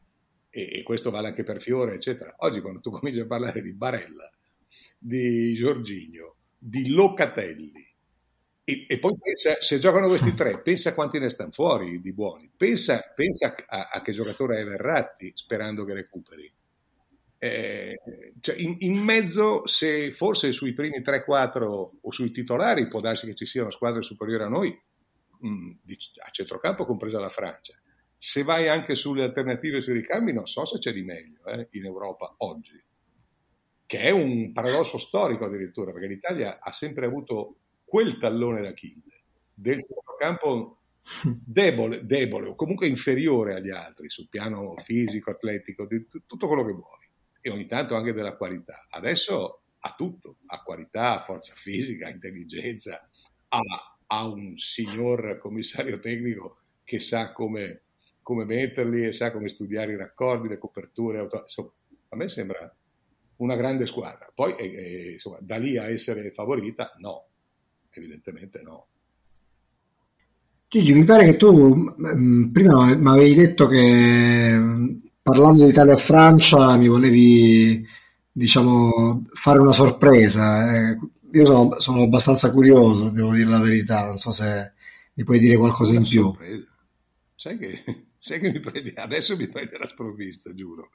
e, 0.50 0.78
e 0.78 0.82
questo 0.82 1.10
vale 1.10 1.28
anche 1.28 1.44
per 1.44 1.60
Fiore, 1.60 1.94
eccetera. 1.94 2.34
Oggi 2.38 2.60
quando 2.60 2.80
tu 2.80 2.90
cominci 2.90 3.20
a 3.20 3.26
parlare 3.26 3.60
di 3.62 3.74
Barella, 3.74 4.30
di 4.98 5.54
Giorginio, 5.54 6.36
di 6.58 6.88
Locatelli, 6.88 7.94
e, 8.68 8.84
e, 8.88 8.98
poi 8.98 9.16
pensa, 9.16 9.60
se 9.60 9.78
giocano 9.78 10.08
questi 10.08 10.34
tre, 10.34 10.58
pensa 10.62 10.92
quanti 10.92 11.20
ne 11.20 11.28
stanno 11.28 11.52
fuori 11.52 12.00
di 12.00 12.12
buoni. 12.12 12.50
Pensa, 12.56 13.00
pensa 13.14 13.54
a, 13.64 13.90
a, 13.92 14.02
che 14.02 14.10
giocatore 14.10 14.58
è 14.58 14.64
Verratti 14.64 15.30
sperando 15.36 15.84
che 15.84 15.94
recuperi. 15.94 16.52
Eh, 17.38 17.94
cioè 18.40 18.56
in, 18.58 18.76
in, 18.78 19.02
mezzo, 19.04 19.66
se 19.66 20.10
forse 20.12 20.52
sui 20.52 20.72
primi 20.72 21.00
3-4 21.00 21.64
o 22.00 22.10
sui 22.10 22.30
titolari 22.30 22.88
può 22.88 23.00
darsi 23.00 23.26
che 23.26 23.34
ci 23.34 23.44
siano 23.44 23.70
squadre 23.70 24.02
superiori 24.02 24.44
a 24.44 24.48
noi, 24.48 24.80
mh, 25.40 25.48
mm, 25.48 25.70
a 26.24 26.30
centrocampo 26.30 26.86
compresa 26.86 27.20
la 27.20 27.28
Francia. 27.28 27.74
Se 28.18 28.42
vai 28.42 28.68
anche 28.68 28.96
sulle 28.96 29.24
alternative 29.24 29.82
sui 29.82 29.92
ricambi, 29.92 30.32
non 30.32 30.46
so 30.46 30.64
se 30.64 30.78
c'è 30.78 30.92
di 30.92 31.02
meglio 31.02 31.44
eh, 31.44 31.68
in 31.72 31.84
Europa 31.84 32.34
oggi, 32.38 32.82
che 33.84 34.00
è 34.00 34.10
un 34.10 34.52
paradosso 34.52 34.96
storico 34.96 35.44
addirittura, 35.44 35.92
perché 35.92 36.08
l'Italia 36.08 36.58
ha 36.60 36.72
sempre 36.72 37.06
avuto 37.06 37.56
quel 37.84 38.18
tallone 38.18 38.62
d'Achille 38.62 39.02
del 39.54 39.84
campo 40.18 40.78
debole, 41.44 42.04
debole 42.04 42.48
o 42.48 42.54
comunque 42.54 42.88
inferiore 42.88 43.54
agli 43.54 43.70
altri 43.70 44.10
sul 44.10 44.28
piano 44.28 44.74
fisico, 44.76 45.30
atletico, 45.30 45.86
di 45.86 46.06
tutto 46.26 46.46
quello 46.46 46.64
che 46.64 46.72
vuoi 46.72 46.95
e 47.46 47.50
ogni 47.50 47.66
tanto 47.66 47.94
anche 47.94 48.12
della 48.12 48.36
qualità. 48.36 48.86
Adesso 48.90 49.60
ha 49.78 49.94
tutto, 49.96 50.38
ha 50.46 50.62
qualità, 50.62 51.22
forza 51.22 51.54
fisica, 51.54 52.08
intelligenza, 52.08 53.08
ha, 53.48 53.60
ha 54.06 54.26
un 54.26 54.58
signor 54.58 55.38
commissario 55.38 56.00
tecnico 56.00 56.58
che 56.82 56.98
sa 56.98 57.32
come, 57.32 57.82
come, 58.20 58.44
metterli 58.44 59.06
e 59.06 59.12
sa 59.12 59.30
come 59.30 59.48
studiare 59.48 59.92
i 59.92 59.96
raccordi, 59.96 60.48
le 60.48 60.58
coperture. 60.58 61.18
Auto- 61.18 61.42
insomma, 61.42 61.70
a 62.08 62.16
me 62.16 62.28
sembra 62.28 62.74
una 63.36 63.54
grande 63.54 63.86
squadra. 63.86 64.28
Poi, 64.34 64.56
eh, 64.56 64.74
eh 64.74 65.10
insomma, 65.12 65.38
da 65.40 65.56
lì 65.56 65.76
a 65.76 65.88
essere 65.88 66.32
favorita, 66.32 66.94
no, 66.98 67.28
Evidentemente 67.98 68.60
no. 68.62 68.88
Gigi, 70.68 70.92
mi 70.92 71.04
pare 71.04 71.24
che 71.24 71.36
tu 71.36 71.74
mh, 71.74 72.50
prima 72.52 72.94
mi 72.94 73.08
avevi 73.08 73.34
detto 73.34 73.66
che 73.66 74.54
parlando 75.26 75.64
di 75.64 75.70
Italia 75.70 75.94
e 75.94 75.96
Francia 75.96 76.76
mi 76.76 76.86
volevi 76.86 77.84
diciamo 78.30 79.24
fare 79.32 79.58
una 79.58 79.72
sorpresa. 79.72 80.72
Eh, 80.72 80.98
io 81.32 81.44
sono, 81.44 81.80
sono, 81.80 82.02
abbastanza 82.02 82.52
curioso, 82.52 83.10
devo 83.10 83.32
dire 83.32 83.48
la 83.48 83.58
verità, 83.58 84.04
non 84.04 84.18
so 84.18 84.30
se 84.30 84.72
mi 85.14 85.24
puoi 85.24 85.40
dire 85.40 85.56
qualcosa 85.56 85.94
in 85.94 86.04
più. 86.04 86.32
Sai 87.34 87.58
che, 87.58 87.82
sai 88.20 88.38
che 88.38 88.52
mi 88.52 88.60
prendi, 88.60 88.92
adesso 88.94 89.36
mi 89.36 89.48
prendi 89.48 89.76
la 89.76 89.88
sprovvista, 89.88 90.54
giuro. 90.54 90.90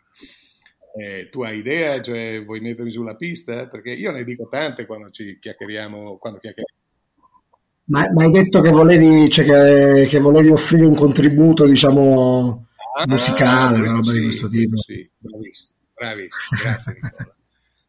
Eh, 0.98 1.28
tu 1.30 1.42
hai 1.42 1.58
idea, 1.58 2.02
cioè 2.02 2.42
vuoi 2.46 2.62
mettermi 2.62 2.92
sulla 2.92 3.16
pista? 3.16 3.68
Perché 3.68 3.92
io 3.92 4.12
ne 4.12 4.24
dico 4.24 4.48
tante 4.48 4.86
quando 4.86 5.10
ci 5.10 5.40
chiacchieriamo, 5.42 6.18
quando 6.18 6.40
chiacchieriamo 6.40 6.80
ma, 7.84 8.08
ma, 8.14 8.24
hai 8.24 8.32
detto 8.32 8.62
che 8.62 8.70
volevi, 8.70 9.30
cioè 9.30 9.44
che, 9.44 10.08
che 10.08 10.20
volevi, 10.20 10.50
offrire 10.52 10.86
un 10.86 10.96
contributo, 10.96 11.66
diciamo, 11.66 12.68
ah, 12.96 13.06
musicale, 13.08 13.80
una 13.80 13.92
roba 13.92 14.12
sì, 14.12 14.18
di 14.18 14.22
questo 14.22 14.48
tipo. 14.48 14.78
Sì, 14.78 15.10
bravissimo, 15.18 15.72
bravissimo, 15.94 16.62
grazie 16.62 16.94
Nicola. 16.94 17.36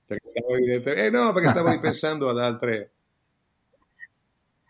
perché 0.06 0.30
stavo, 0.30 0.94
eh 0.94 1.10
no, 1.10 1.32
perché 1.32 1.48
stavo 1.48 1.70
ripensando 1.70 2.28
ad 2.28 2.38
altre... 2.38 2.92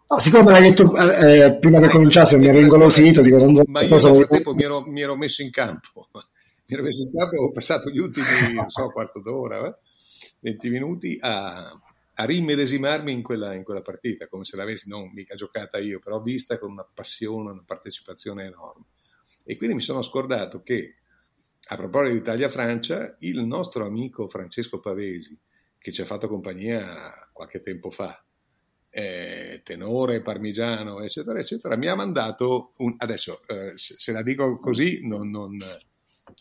No, 0.08 0.18
siccome 0.18 0.50
l'hai 0.50 0.62
detto 0.62 0.94
eh, 0.94 1.38
eh 1.38 1.58
prima 1.58 1.80
che 1.80 1.88
cominciasse 1.88 2.36
mi 2.36 2.46
ero 2.46 2.58
ingolosito, 2.58 3.22
dico, 3.22 3.38
non 3.38 3.62
ma 3.66 3.80
io 3.80 3.88
nel 3.88 4.00
frattempo 4.00 4.52
mi 4.52 4.62
ero, 4.62 4.82
mi 4.86 5.00
ero, 5.00 5.16
messo 5.16 5.42
in 5.42 5.50
campo, 5.50 6.08
mi 6.12 6.74
ero 6.74 6.82
messo 6.82 7.02
in 7.02 7.10
campo 7.10 7.34
e 7.34 7.38
ho 7.38 7.50
passato 7.50 7.88
gli 7.88 7.98
ultimi, 7.98 8.54
non 8.54 8.68
so, 8.68 8.90
quarto 8.90 9.20
d'ora, 9.20 9.66
eh, 9.66 9.76
20 10.40 10.68
minuti 10.68 11.16
a, 11.20 11.72
a 12.14 12.24
rimmedesimarmi 12.24 13.10
in 13.12 13.22
quella, 13.22 13.54
in 13.54 13.64
quella 13.64 13.80
partita, 13.80 14.28
come 14.28 14.44
se 14.44 14.56
l'avessi 14.56 14.88
non 14.88 15.10
mica 15.12 15.34
giocata 15.34 15.78
io, 15.78 15.98
però 15.98 16.20
vista 16.20 16.58
con 16.58 16.72
una 16.72 16.86
passione, 16.92 17.50
una 17.50 17.62
partecipazione 17.64 18.44
enorme. 18.44 18.84
E 19.44 19.56
quindi 19.56 19.76
mi 19.76 19.82
sono 19.82 20.02
scordato 20.02 20.62
che, 20.62 20.96
a 21.68 21.76
proposito 21.76 22.14
di 22.14 22.20
Italia-Francia, 22.20 23.16
il 23.20 23.44
nostro 23.44 23.84
amico 23.84 24.28
Francesco 24.28 24.80
Pavesi, 24.80 25.38
che 25.78 25.92
ci 25.92 26.00
ha 26.00 26.06
fatto 26.06 26.28
compagnia 26.28 27.28
qualche 27.32 27.60
tempo 27.60 27.90
fa, 27.90 28.24
eh, 28.94 29.62
tenore, 29.64 30.20
parmigiano, 30.20 31.00
eccetera, 31.02 31.38
eccetera, 31.38 31.76
mi 31.76 31.88
ha 31.88 31.94
mandato, 31.94 32.74
un, 32.78 32.94
adesso 32.98 33.40
eh, 33.46 33.72
se, 33.76 34.12
la 34.12 34.22
dico 34.22 34.58
così 34.58 35.06
non, 35.06 35.30
non, 35.30 35.58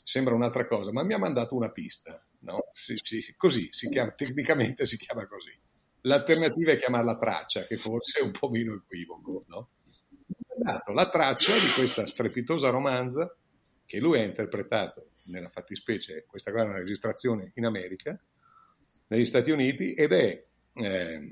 sembra 0.04 0.36
un'altra 0.36 0.68
cosa, 0.68 0.92
ma 0.92 1.04
mi 1.04 1.14
ha 1.14 1.18
mandato 1.18 1.56
una 1.56 1.72
pista, 1.72 2.22
no? 2.40 2.70
sì, 2.74 2.96
sì, 2.96 3.34
così, 3.38 3.70
si 3.72 3.90
chiama, 3.90 4.12
tecnicamente 4.12 4.86
si 4.86 4.98
chiama 4.98 5.26
così. 5.28 5.58
L'alternativa 6.02 6.72
è 6.72 6.78
chiamarla 6.78 7.18
traccia, 7.18 7.62
che 7.62 7.78
forse 7.78 8.20
è 8.20 8.24
un 8.24 8.32
po' 8.32 8.50
meno 8.50 8.74
equivoco, 8.74 9.46
no? 9.48 9.70
La 10.94 11.10
traccia 11.10 11.54
di 11.54 11.74
questa 11.76 12.06
strepitosa 12.06 12.70
romanza 12.70 13.36
che 13.86 14.00
lui 14.00 14.20
ha 14.20 14.24
interpretato 14.24 15.10
nella 15.26 15.50
fattispecie, 15.50 16.26
questa 16.28 16.52
una 16.52 16.78
registrazione 16.78 17.52
in 17.56 17.66
America, 17.66 18.18
negli 19.08 19.26
Stati 19.26 19.52
Uniti, 19.52 19.94
ed 19.94 20.14
è, 20.14 20.44
eh, 20.74 21.32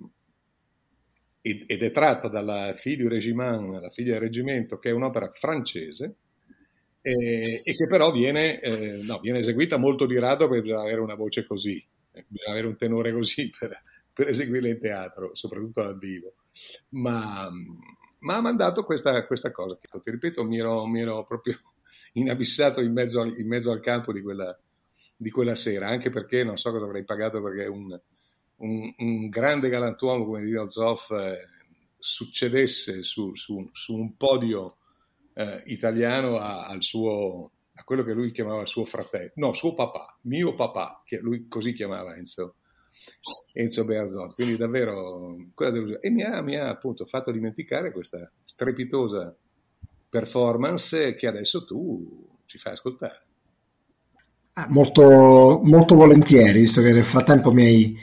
ed 1.41 1.83
è 1.83 1.91
tratta 1.91 2.27
dalla 2.27 2.73
Figlio 2.75 3.07
Regiment, 3.07 3.79
la 3.79 3.89
figlia 3.89 4.13
del 4.13 4.21
reggimento, 4.21 4.77
che 4.77 4.89
è 4.89 4.93
un'opera 4.93 5.31
francese, 5.33 6.15
e, 7.01 7.61
e 7.63 7.75
che 7.75 7.87
però 7.87 8.11
viene, 8.11 8.59
eh, 8.59 9.03
no, 9.03 9.19
viene, 9.19 9.39
eseguita 9.39 9.77
molto 9.77 10.05
di 10.05 10.19
rado 10.19 10.47
perché 10.49 10.63
bisogna 10.63 10.81
avere 10.81 10.99
una 10.99 11.15
voce 11.15 11.45
così, 11.45 11.81
eh, 12.11 12.25
bisogna 12.27 12.51
avere 12.51 12.67
un 12.67 12.75
tenore 12.75 13.13
così 13.13 13.49
per, 13.57 13.81
per 14.11 14.27
eseguirla 14.27 14.67
in 14.67 14.79
teatro, 14.79 15.33
soprattutto 15.33 15.81
dal 15.81 15.97
vivo. 15.97 16.33
Ma, 16.89 17.49
ma 18.19 18.37
ha 18.37 18.41
mandato 18.41 18.83
questa, 18.83 19.25
questa, 19.25 19.51
cosa, 19.51 19.77
che 19.79 19.99
ti 19.99 20.11
ripeto, 20.11 20.43
mi 20.43 20.59
ero, 20.59 20.85
mi 20.85 21.01
ero 21.01 21.25
proprio 21.25 21.57
inabissato 22.13 22.81
in 22.81 22.91
mezzo, 22.91 23.23
in 23.23 23.47
mezzo 23.47 23.71
al 23.71 23.79
campo 23.79 24.11
di 24.11 24.21
quella, 24.21 24.57
di 25.15 25.29
quella, 25.29 25.55
sera, 25.55 25.87
anche 25.87 26.09
perché 26.09 26.43
non 26.43 26.57
so 26.57 26.71
cosa 26.71 26.85
avrei 26.85 27.03
pagato 27.03 27.41
perché 27.41 27.65
un, 27.65 27.99
un, 28.57 28.93
un 28.97 29.29
grande 29.29 29.69
galantuomo 29.69 30.25
come 30.25 30.41
Dino 30.41 30.69
Zoff 30.69 31.11
eh, 31.11 31.47
succedesse 31.97 33.03
su, 33.03 33.35
su, 33.35 33.69
su, 33.73 33.93
un 33.93 34.15
podio 34.15 34.77
eh, 35.33 35.61
italiano 35.65 36.37
a, 36.37 36.65
al 36.65 36.83
suo, 36.83 37.51
a 37.73 37.83
quello 37.83 38.03
che 38.03 38.13
lui 38.13 38.31
chiamava 38.31 38.65
suo 38.65 38.85
fratello, 38.85 39.31
no, 39.35 39.53
suo 39.53 39.73
papà, 39.73 40.17
mio 40.21 40.55
papà, 40.55 41.03
che 41.05 41.19
lui 41.19 41.47
così 41.47 41.73
chiamava 41.73 42.15
Enzo, 42.15 42.55
Enzo 43.53 43.85
Bearzot. 43.85 44.35
Quindi 44.35 44.57
davvero 44.57 45.35
quella 45.53 45.71
delusione. 45.71 46.01
E 46.01 46.09
mi 46.09 46.23
ha, 46.23 46.41
mi 46.41 46.57
ha 46.57 46.69
appunto 46.69 47.05
fatto 47.05 47.31
dimenticare 47.31 47.91
questa 47.91 48.31
strepitosa 48.45 49.35
performance 50.09 51.15
che 51.15 51.27
adesso 51.27 51.65
tu 51.65 52.27
ci 52.45 52.57
fai 52.57 52.73
ascoltare. 52.73 53.21
Ah, 54.53 54.67
molto, 54.69 55.61
molto 55.63 55.95
volentieri, 55.95 56.59
visto 56.59 56.81
che 56.81 56.91
nel 56.91 57.03
frattempo 57.03 57.51
mi 57.51 57.63
hai, 57.63 57.97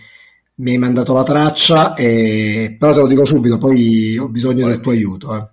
mi 0.56 0.70
hai 0.70 0.78
mandato 0.78 1.12
la 1.12 1.24
traccia, 1.24 1.94
e... 1.94 2.76
però 2.78 2.92
te 2.92 3.00
lo 3.00 3.06
dico 3.08 3.24
subito, 3.24 3.58
poi 3.58 4.16
ho 4.16 4.28
bisogno 4.28 4.62
poi 4.62 4.70
del 4.70 4.80
tuo 4.80 4.92
aiuto. 4.92 5.36
Eh. 5.36 5.48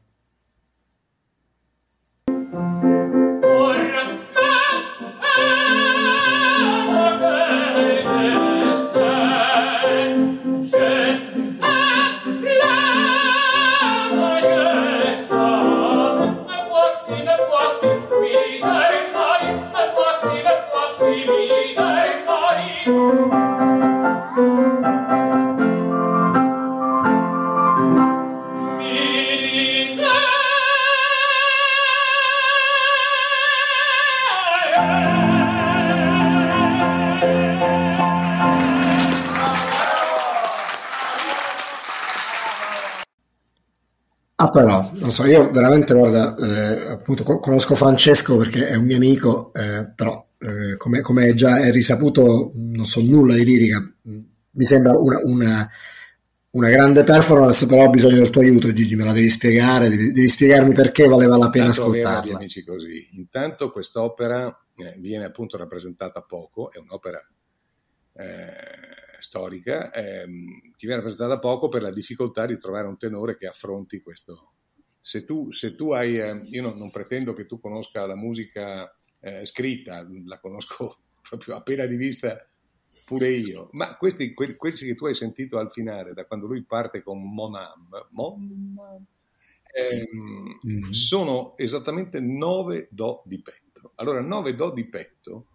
Però, 44.53 44.91
non 44.93 45.11
so, 45.11 45.25
io 45.25 45.49
veramente, 45.49 45.95
guarda, 45.95 46.35
eh, 46.35 46.91
appunto, 46.91 47.23
conosco 47.23 47.73
Francesco 47.73 48.37
perché 48.37 48.67
è 48.67 48.75
un 48.75 48.85
mio 48.85 48.97
amico, 48.97 49.51
eh, 49.51 49.91
però, 49.95 50.25
eh, 50.37 50.77
come, 50.77 51.01
come, 51.01 51.33
già 51.33 51.57
è 51.57 51.71
risaputo, 51.71 52.51
non 52.53 52.85
so 52.85 53.01
nulla 53.01 53.33
di 53.33 53.45
lirica, 53.45 53.79
mi 54.03 54.63
sembra 54.63 54.95
una, 54.95 55.19
una, 55.23 55.69
una, 56.51 56.69
grande 56.69 57.03
performance, 57.03 57.65
però 57.65 57.85
ho 57.85 57.89
bisogno 57.89 58.17
del 58.17 58.29
tuo 58.29 58.41
aiuto, 58.41 58.71
Gigi, 58.71 58.95
me 58.95 59.05
la 59.05 59.11
devi 59.11 59.29
spiegare, 59.29 59.89
devi, 59.89 60.11
devi 60.11 60.27
spiegarmi 60.27 60.75
perché 60.75 61.07
valeva 61.07 61.35
la 61.35 61.49
pena 61.49 61.65
Intanto 61.65 61.89
ascoltarla. 61.89 62.35
amici 62.37 62.63
così. 62.63 63.09
Intanto 63.13 63.71
quest'opera 63.71 64.55
eh, 64.75 64.95
viene 64.99 65.25
appunto 65.25 65.57
rappresentata 65.57 66.21
poco, 66.21 66.71
è 66.71 66.77
un'opera... 66.77 67.19
Eh, 68.15 69.01
storica, 69.23 69.91
ehm, 69.91 70.71
che 70.75 70.86
viene 70.86 71.01
rappresentata 71.01 71.39
poco 71.39 71.69
per 71.69 71.81
la 71.81 71.91
difficoltà 71.91 72.45
di 72.45 72.57
trovare 72.57 72.88
un 72.88 72.97
tenore 72.97 73.38
che 73.38 73.47
affronti 73.47 74.01
questo. 74.01 74.51
Se 75.01 75.23
tu, 75.23 75.51
se 75.51 75.75
tu 75.75 75.91
hai, 75.91 76.17
eh, 76.17 76.41
io 76.43 76.62
non, 76.62 76.77
non, 76.77 76.91
pretendo 76.91 77.33
che 77.33 77.45
tu 77.45 77.59
conosca 77.59 78.05
la 78.05 78.15
musica 78.15 78.93
eh, 79.19 79.45
scritta, 79.45 80.05
la 80.25 80.39
conosco 80.39 80.99
proprio 81.27 81.55
appena 81.55 81.86
di 81.86 81.95
vista 81.95 82.45
pure 83.05 83.31
io, 83.31 83.69
ma 83.71 83.95
questi, 83.95 84.33
que, 84.33 84.55
questi 84.55 84.86
che 84.86 84.95
tu 84.95 85.05
hai 85.05 85.15
sentito 85.15 85.57
al 85.57 85.71
finale, 85.71 86.13
da 86.13 86.25
quando 86.25 86.45
lui 86.45 86.63
parte 86.63 87.01
con 87.01 87.21
Monam, 87.21 87.89
Monam 88.12 89.05
ehm, 89.73 90.59
mm-hmm. 90.67 90.91
sono 90.91 91.57
esattamente 91.57 92.19
nove 92.19 92.88
do 92.91 93.23
di 93.25 93.41
petto. 93.41 93.93
Allora, 93.95 94.21
nove 94.21 94.53
do 94.53 94.71
di 94.71 94.88
petto 94.88 95.47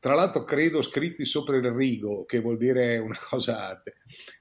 tra 0.00 0.14
l'altro 0.14 0.44
credo 0.44 0.82
scritti 0.82 1.24
sopra 1.24 1.56
il 1.56 1.70
rigo, 1.70 2.24
che 2.24 2.40
vuol 2.40 2.56
dire 2.56 2.98
una 2.98 3.18
cosa 3.28 3.82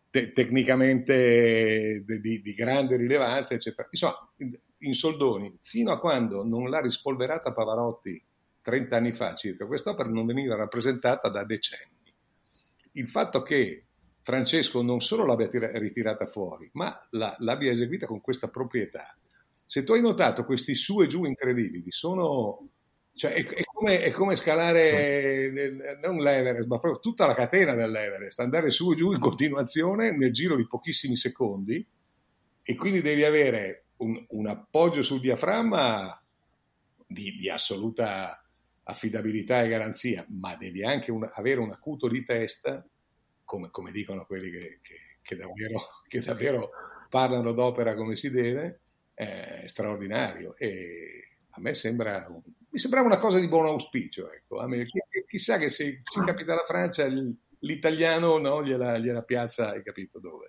te- 0.10 0.32
tecnicamente 0.32 2.04
di, 2.06 2.42
di, 2.42 2.54
grande 2.54 2.96
rilevanza, 2.98 3.54
eccetera. 3.54 3.88
Insomma, 3.92 4.32
in 4.80 4.94
soldoni, 4.94 5.58
fino 5.62 5.92
a 5.92 6.00
quando 6.00 6.44
non 6.44 6.70
l'ha 6.70 6.82
rispolverata 6.82 7.54
Pavarotti 7.54 8.24
30 8.62 8.96
anni 8.96 9.14
fa 9.14 9.34
circa, 9.36 9.66
quest'opera 9.66 10.10
non 10.10 10.26
veniva 10.26 10.56
rappresentata 10.56 11.30
da 11.30 11.46
decenni. 11.46 11.96
Il 12.94 13.08
fatto 13.08 13.42
che 13.42 13.86
Francesco 14.22 14.82
non 14.82 15.00
solo 15.00 15.26
l'abbia 15.26 15.50
ritirata 15.80 16.26
fuori, 16.28 16.70
ma 16.74 17.08
la, 17.12 17.34
l'abbia 17.40 17.72
eseguita 17.72 18.06
con 18.06 18.20
questa 18.20 18.50
proprietà. 18.50 19.18
Se 19.66 19.84
tu 19.84 19.94
hai 19.94 20.02
notato 20.02 20.44
questi 20.44 20.76
su 20.76 21.02
e 21.02 21.08
giù 21.08 21.24
incredibili, 21.24 21.92
sono 21.92 22.70
cioè, 23.18 23.34
è, 23.34 23.46
è, 23.46 23.64
come, 23.64 24.02
è, 24.02 24.12
come, 24.12 24.36
scalare 24.36 25.98
non 26.04 26.18
l'Everest, 26.18 26.68
ma 26.68 26.78
proprio 26.78 27.02
tutta 27.02 27.26
la 27.26 27.34
catena 27.34 27.74
dell'Everest, 27.74 28.40
andare 28.40 28.70
su 28.70 28.92
e 28.92 28.96
giù 28.96 29.12
in 29.12 29.20
continuazione 29.20 30.16
nel 30.16 30.32
giro 30.32 30.56
di 30.56 30.68
pochissimi 30.68 31.16
secondi. 31.16 31.86
E 32.62 32.76
quindi 32.76 33.02
devi 33.02 33.24
avere 33.24 33.86
un, 33.98 34.24
un 34.30 34.48
appoggio 34.48 35.02
sul 35.02 35.20
diaframma 35.20 36.22
di, 37.08 37.36
di, 37.38 37.50
assoluta 37.50 38.44
affidabilità 38.84 39.64
e 39.64 39.68
garanzia, 39.68 40.24
ma 40.30 40.56
devi 40.56 40.84
anche 40.84 41.12
un, 41.12 41.28
avere 41.34 41.60
un 41.60 41.72
acuto 41.72 42.08
di 42.08 42.24
testa, 42.24 42.86
come, 43.44 43.72
come 43.72 43.92
dicono 43.92 44.26
quelli 44.26 44.52
che, 44.52 44.80
che, 44.84 44.96
che, 45.24 45.36
davvero, 45.36 45.82
che, 46.08 46.20
davvero, 46.20 46.70
parlano 47.10 47.52
d'opera 47.54 47.96
come 47.96 48.16
si 48.16 48.30
deve, 48.30 48.82
è 49.16 49.64
straordinario. 49.66 50.56
E 50.58 51.27
a 51.58 51.60
me 51.60 51.74
sembra 51.74 52.26
mi 52.70 52.80
sembrava 52.80 53.08
una 53.08 53.18
cosa 53.18 53.40
di 53.40 53.48
buon 53.48 53.66
auspicio. 53.66 54.32
Ecco. 54.32 54.62
Me, 54.68 54.86
chissà 55.28 55.58
che 55.58 55.70
se 55.70 56.02
ci 56.04 56.20
capita 56.20 56.54
la 56.54 56.64
Francia, 56.66 57.08
l'italiano 57.60 58.38
no, 58.38 58.64
gliela, 58.64 59.00
gliela 59.00 59.24
piazza, 59.24 59.72
hai 59.72 59.84
capito 59.84 60.20
dove. 60.20 60.48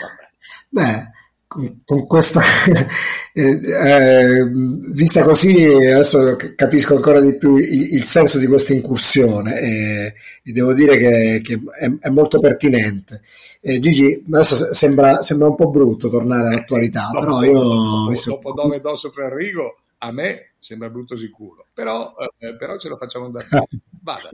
Vabbè. 0.00 0.30
Beh, 0.68 1.10
con, 1.46 1.82
con 1.84 2.06
questa 2.06 2.42
eh, 3.32 3.42
eh, 3.42 4.50
vista 4.92 5.22
così 5.22 5.64
adesso 5.64 6.36
capisco 6.56 6.96
ancora 6.96 7.20
di 7.20 7.36
più 7.36 7.56
il, 7.56 7.94
il 7.94 8.02
senso 8.02 8.38
di 8.38 8.46
questa 8.46 8.72
incursione 8.72 9.60
e, 9.60 10.14
e 10.42 10.52
devo 10.52 10.74
dire 10.74 10.96
che, 10.96 11.40
che 11.42 11.60
è, 11.78 11.90
è, 12.06 12.08
molto 12.08 12.38
pertinente. 12.38 13.22
Eh, 13.60 13.80
Gigi, 13.80 14.24
adesso 14.30 14.72
sembra, 14.72 15.22
sembra, 15.22 15.48
un 15.48 15.56
po' 15.56 15.70
brutto 15.70 16.08
tornare 16.08 16.48
all'attualità, 16.48 17.08
dopo, 17.12 17.18
però 17.18 17.42
io... 17.42 17.52
Dopo, 17.52 18.10
visto... 18.10 18.30
dopo 18.30 18.52
dove 18.52 18.80
do 18.80 18.94
sopra 18.94 19.26
il 19.26 19.32
rigo, 19.32 19.78
a 19.98 20.12
me 20.12 20.52
sembra 20.58 20.88
brutto 20.88 21.16
sicuro, 21.16 21.66
però, 21.74 22.14
eh, 22.38 22.56
però 22.56 22.78
ce 22.78 22.88
lo 22.88 22.96
facciamo 22.96 23.24
andare. 23.24 23.46
Vada. 24.02 24.30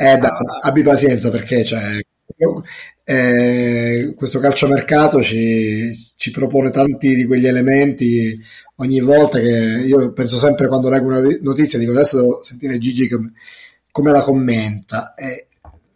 Eh, 0.00 0.16
da, 0.16 0.38
abbi 0.62 0.82
pazienza 0.82 1.28
perché 1.28 1.64
cioè, 1.64 2.00
eh, 3.04 4.14
questo 4.16 4.38
calciomercato 4.38 5.22
ci, 5.22 5.92
ci 6.16 6.30
propone 6.30 6.70
tanti 6.70 7.14
di 7.14 7.24
quegli 7.26 7.46
elementi 7.46 8.40
ogni 8.76 9.00
volta 9.00 9.40
che 9.40 9.82
io 9.84 10.12
penso 10.12 10.36
sempre 10.36 10.68
quando 10.68 10.88
leggo 10.88 11.06
una 11.06 11.22
notizia 11.40 11.78
dico 11.78 11.90
adesso 11.90 12.16
devo 12.20 12.42
sentire 12.42 12.78
Gigi 12.78 13.08
come, 13.08 13.32
come 13.90 14.12
la 14.12 14.22
commenta 14.22 15.14
e, 15.14 15.48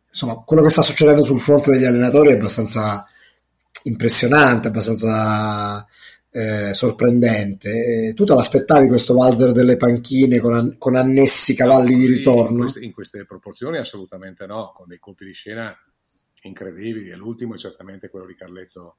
insomma 0.08 0.34
quello 0.44 0.62
che 0.62 0.70
sta 0.70 0.82
succedendo 0.82 1.22
sul 1.22 1.40
fronte 1.40 1.70
degli 1.70 1.84
allenatori 1.84 2.30
è 2.30 2.34
abbastanza 2.34 3.06
impressionante 3.84 4.68
abbastanza 4.68 5.86
eh, 6.34 6.72
sorprendente. 6.72 8.12
Tu 8.14 8.24
te 8.24 8.34
l'aspettavi 8.34 8.88
questo 8.88 9.14
valzer 9.14 9.52
delle 9.52 9.76
panchine 9.76 10.38
con, 10.38 10.54
an- 10.54 10.78
con 10.78 10.96
annessi 10.96 11.54
cavalli 11.54 11.94
di 11.94 12.06
ritorno? 12.06 12.56
In 12.56 12.62
queste, 12.62 12.80
in 12.80 12.92
queste, 12.92 13.24
proporzioni 13.26 13.76
assolutamente 13.76 14.46
no, 14.46 14.72
con 14.74 14.88
dei 14.88 14.98
colpi 14.98 15.26
di 15.26 15.32
scena 15.32 15.76
incredibili 16.42 17.10
e 17.10 17.16
l'ultimo 17.16 17.54
è 17.54 17.58
certamente 17.58 18.08
quello 18.08 18.26
di 18.26 18.34
Carletto, 18.34 18.98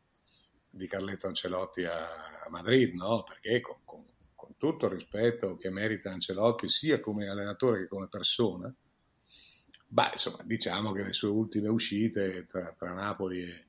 di 0.69 0.88
Carletto 0.88 1.27
Ancelotti 1.27 1.84
a, 1.84 2.08
Madrid, 2.49 2.93
no? 2.93 3.23
perché 3.23 3.62
con, 3.62 3.77
con, 3.84 4.06
con, 4.36 4.56
tutto 4.58 4.86
il 4.88 4.93
rispetto 4.93 5.56
che 5.58 5.69
merita 5.69 6.12
Ancelotti 6.12 6.67
sia 6.67 6.99
come 6.99 7.27
allenatore 7.27 7.79
che 7.79 7.88
come 7.88 8.08
persona, 8.08 8.73
beh, 9.88 10.10
insomma, 10.12 10.43
diciamo 10.43 10.91
che 10.91 11.03
le 11.03 11.13
sue 11.13 11.29
ultime 11.29 11.69
uscite 11.69 12.45
tra, 12.47 12.73
tra 12.77 12.93
Napoli 12.93 13.41
e 13.41 13.65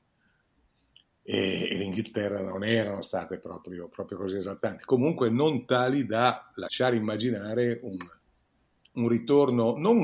e, 1.27 1.69
e 1.71 1.75
l'Inghilterra 1.75 2.39
non 2.39 2.63
erano 2.63 3.01
state 3.01 3.39
proprio, 3.39 3.89
proprio, 3.89 4.19
così 4.19 4.37
esaltanti, 4.37 4.83
comunque 4.85 5.31
non 5.31 5.65
tali 5.65 6.05
da 6.05 6.51
lasciare 6.53 6.97
immaginare 6.97 7.79
un, 7.81 7.97
un 8.95 9.07
ritorno, 9.07 9.75
non 9.77 9.97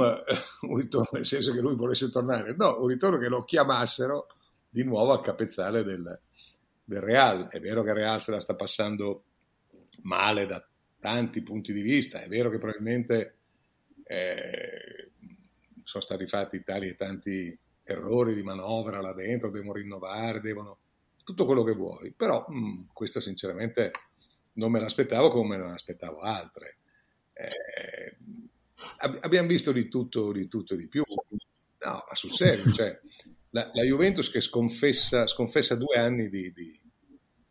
un 0.61 0.77
ritorno 0.77 1.09
nel 1.13 1.25
senso 1.25 1.53
che 1.53 1.59
lui 1.59 1.75
volesse 1.75 2.09
tornare, 2.09 2.55
no, 2.55 2.81
un 2.81 2.87
ritorno 2.87 3.17
che 3.17 3.27
lo 3.27 3.43
chiamassero 3.43 4.27
di 4.69 4.83
nuovo 4.83 5.11
al 5.11 5.21
capezzale 5.21 5.83
del, 5.83 6.19
del 6.83 7.01
Real. 7.01 7.49
È 7.49 7.59
vero 7.59 7.83
che 7.83 7.89
il 7.89 7.95
Real 7.95 8.21
se 8.21 8.31
la 8.31 8.39
sta 8.39 8.55
passando 8.55 9.23
male 10.03 10.45
da 10.45 10.65
tanti 10.99 11.41
punti 11.41 11.73
di 11.73 11.81
vista, 11.81 12.21
è 12.21 12.27
vero 12.27 12.49
che 12.49 12.59
probabilmente 12.59 13.35
eh, 14.03 15.11
sono 15.83 16.03
stati 16.03 16.27
fatti 16.27 16.63
tali 16.63 16.89
e 16.89 16.95
tanti 16.95 17.57
errori 17.83 18.35
di 18.35 18.43
manovra 18.43 19.01
là 19.01 19.13
dentro, 19.13 19.49
devono 19.49 19.73
rinnovare, 19.73 20.39
devono 20.39 20.77
tutto 21.23 21.45
quello 21.45 21.63
che 21.63 21.73
vuoi, 21.73 22.11
però 22.11 22.45
mh, 22.47 22.55
mm, 22.55 22.81
questa 22.93 23.19
sinceramente 23.19 23.91
non 24.53 24.71
me 24.71 24.79
l'aspettavo 24.79 25.31
come 25.31 25.57
non 25.57 25.71
aspettavo 25.71 26.19
altre. 26.19 26.77
Eh, 27.33 28.17
abbiamo 29.21 29.47
visto 29.47 29.71
di 29.71 29.89
tutto, 29.89 30.31
di 30.31 30.47
tutto 30.47 30.75
di 30.75 30.87
più, 30.87 31.03
no, 31.07 32.05
ma 32.07 32.15
sul 32.15 32.31
serio, 32.31 32.71
cioè, 32.71 32.99
la, 33.51 33.69
la, 33.73 33.83
Juventus 33.83 34.29
che 34.29 34.41
sconfessa, 34.41 35.27
sconfessa 35.27 35.75
due, 35.75 35.97
anni 35.97 36.29
di, 36.29 36.51
di, 36.53 36.79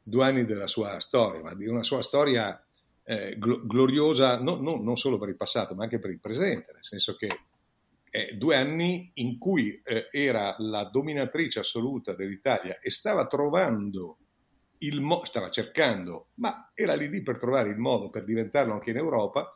due 0.03 0.25
anni 0.25 0.45
della 0.45 0.67
sua 0.67 0.99
storia, 1.01 1.43
ma 1.43 1.55
di 1.55 1.67
una 1.67 1.83
sua 1.83 2.03
storia 2.03 2.63
eh, 3.05 3.37
gl- 3.39 3.67
gloriosa 3.67 4.41
no, 4.41 4.57
no, 4.57 4.77
non 4.77 4.97
solo 4.97 5.19
per 5.19 5.29
il 5.29 5.37
passato, 5.37 5.75
ma 5.75 5.85
anche 5.85 5.99
per 5.99 6.11
il 6.11 6.21
presente, 6.21 6.73
nel 6.73 6.85
senso 6.85 7.17
che 7.17 7.29
eh, 8.11 8.35
due 8.37 8.57
anni 8.57 9.11
in 9.15 9.39
cui 9.39 9.81
eh, 9.85 10.09
era 10.11 10.55
la 10.59 10.85
dominatrice 10.85 11.61
assoluta 11.61 12.15
dell'Italia 12.15 12.79
e 12.81 12.91
stava 12.91 13.27
trovando 13.27 14.19
il 14.79 15.01
modo, 15.01 15.27
stava 15.27 15.51
cercando, 15.51 16.29
ma 16.35 16.71
era 16.75 16.95
lì 16.95 17.09
lì 17.09 17.23
per 17.23 17.39
trovare 17.39 17.69
il 17.69 17.77
modo 17.77 18.09
per 18.11 18.25
diventarlo 18.25 18.73
anche 18.73 18.91
in 18.91 18.97
Europa 18.97 19.49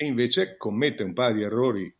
e 0.00 0.06
invece 0.06 0.56
commette 0.56 1.02
un 1.02 1.12
paio 1.12 1.34
di 1.34 1.42
errori 1.42 1.96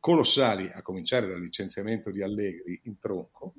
colossali, 0.00 0.70
a 0.72 0.80
cominciare 0.80 1.26
dal 1.26 1.38
licenziamento 1.40 2.10
di 2.10 2.22
Allegri 2.22 2.80
in 2.84 2.98
tronco 2.98 3.52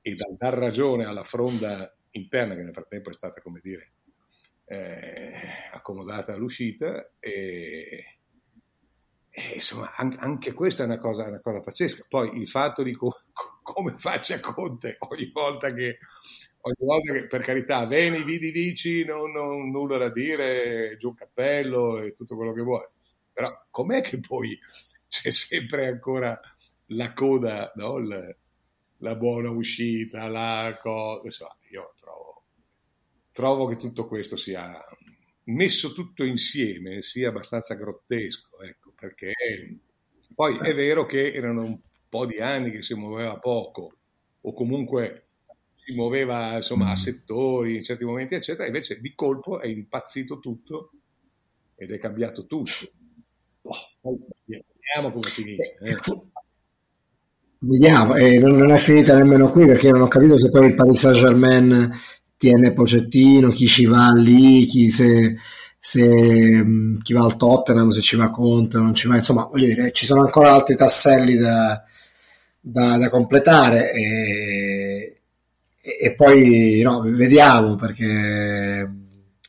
e 0.00 0.14
dal 0.14 0.34
dar 0.38 0.54
ragione 0.54 1.04
alla 1.04 1.22
fronda 1.22 1.94
interna 2.12 2.54
che 2.54 2.62
nel 2.62 2.72
frattempo 2.72 3.10
è 3.10 3.12
stata, 3.12 3.42
come 3.42 3.60
dire, 3.62 3.92
eh, 4.64 5.32
accomodata 5.72 6.32
all'uscita 6.32 7.12
e, 7.18 8.18
e 9.28 9.42
insomma 9.54 9.92
an- 9.94 10.16
anche 10.18 10.54
questa 10.54 10.84
è 10.84 10.86
una 10.86 10.98
cosa, 10.98 11.28
una 11.28 11.40
cosa, 11.40 11.60
pazzesca. 11.60 12.06
Poi 12.08 12.38
il 12.38 12.48
fatto 12.48 12.82
di 12.82 12.94
co- 12.94 13.24
come 13.62 13.92
faccia 13.98 14.40
Conte 14.40 14.96
ogni 15.00 15.30
volta 15.30 15.74
che, 15.74 15.98
ogni 16.60 16.86
volta 16.86 17.12
che 17.12 17.26
per 17.26 17.42
carità, 17.42 17.86
veni, 17.86 18.22
vidi, 18.24 18.50
dici, 18.52 19.04
non, 19.04 19.32
non, 19.32 19.68
nulla 19.68 19.98
da 19.98 20.08
dire, 20.08 20.96
giù 20.98 21.12
cappello 21.12 22.00
e 22.00 22.14
tutto 22.14 22.36
quello 22.36 22.54
che 22.54 22.62
vuoi. 22.62 22.86
Però 23.32 23.48
com'è 23.70 24.00
che 24.02 24.20
poi 24.20 24.58
c'è 25.08 25.30
sempre 25.30 25.86
ancora 25.86 26.38
la 26.86 27.12
coda, 27.12 27.72
no? 27.76 27.98
la, 27.98 28.34
la 28.98 29.14
buona 29.14 29.50
uscita, 29.50 30.28
la 30.28 30.78
cosa. 30.80 31.22
Insomma, 31.24 31.56
io 31.70 31.94
trovo, 31.98 32.44
trovo 33.32 33.66
che 33.66 33.76
tutto 33.76 34.06
questo 34.06 34.36
sia 34.36 34.84
messo 35.44 35.92
tutto 35.92 36.24
insieme 36.24 37.02
sia 37.02 37.28
abbastanza 37.30 37.74
grottesco, 37.74 38.60
ecco, 38.62 38.92
perché 38.94 39.32
poi 40.34 40.58
è 40.58 40.74
vero 40.74 41.04
che 41.04 41.32
erano 41.32 41.64
un 41.64 41.78
po' 42.08 42.26
di 42.26 42.38
anni 42.38 42.70
che 42.70 42.82
si 42.82 42.94
muoveva 42.94 43.38
poco, 43.38 43.96
o 44.40 44.52
comunque 44.52 45.26
si 45.76 45.92
muoveva 45.94 46.56
insomma 46.56 46.90
a 46.90 46.96
settori 46.96 47.76
in 47.76 47.82
certi 47.82 48.04
momenti, 48.04 48.34
eccetera, 48.34 48.66
invece 48.66 49.00
di 49.00 49.14
colpo 49.14 49.60
è 49.60 49.66
impazzito 49.66 50.38
tutto 50.38 50.92
ed 51.74 51.90
è 51.90 51.98
cambiato 51.98 52.46
tutto. 52.46 52.70
Vediamo 53.62 55.12
come 55.12 55.28
finisce. 55.28 55.76
Eh. 55.80 55.96
Vediamo, 57.64 58.16
e 58.16 58.38
non, 58.40 58.72
è 58.72 58.76
finita 58.76 59.16
nemmeno 59.16 59.48
qui 59.48 59.64
perché 59.66 59.90
non 59.90 60.02
ho 60.02 60.08
capito 60.08 60.36
se 60.36 60.50
poi 60.50 60.66
il 60.66 60.74
Paris 60.74 60.98
Saint 60.98 61.16
Germain 61.16 61.90
tiene 62.36 62.72
Pocettino, 62.72 63.50
chi 63.50 63.68
ci 63.68 63.86
va 63.86 64.10
lì, 64.12 64.66
chi, 64.66 64.90
se, 64.90 65.36
se, 65.78 66.08
mm, 66.64 66.98
chi 67.02 67.12
va 67.12 67.22
al 67.22 67.36
Tottenham, 67.36 67.90
se 67.90 68.00
ci 68.00 68.16
va 68.16 68.30
Conte 68.30 68.78
non 68.78 68.94
ci 68.94 69.06
va, 69.06 69.14
insomma, 69.14 69.44
voglio 69.44 69.66
dire, 69.66 69.92
ci 69.92 70.06
sono 70.06 70.22
ancora 70.22 70.52
altri 70.52 70.74
tasselli 70.74 71.36
da, 71.36 71.80
da, 72.60 72.96
da 72.98 73.08
completare 73.08 73.92
e, 73.92 75.20
e 75.80 76.14
poi 76.14 76.80
no, 76.82 77.00
vediamo 77.02 77.76
perché 77.76 78.90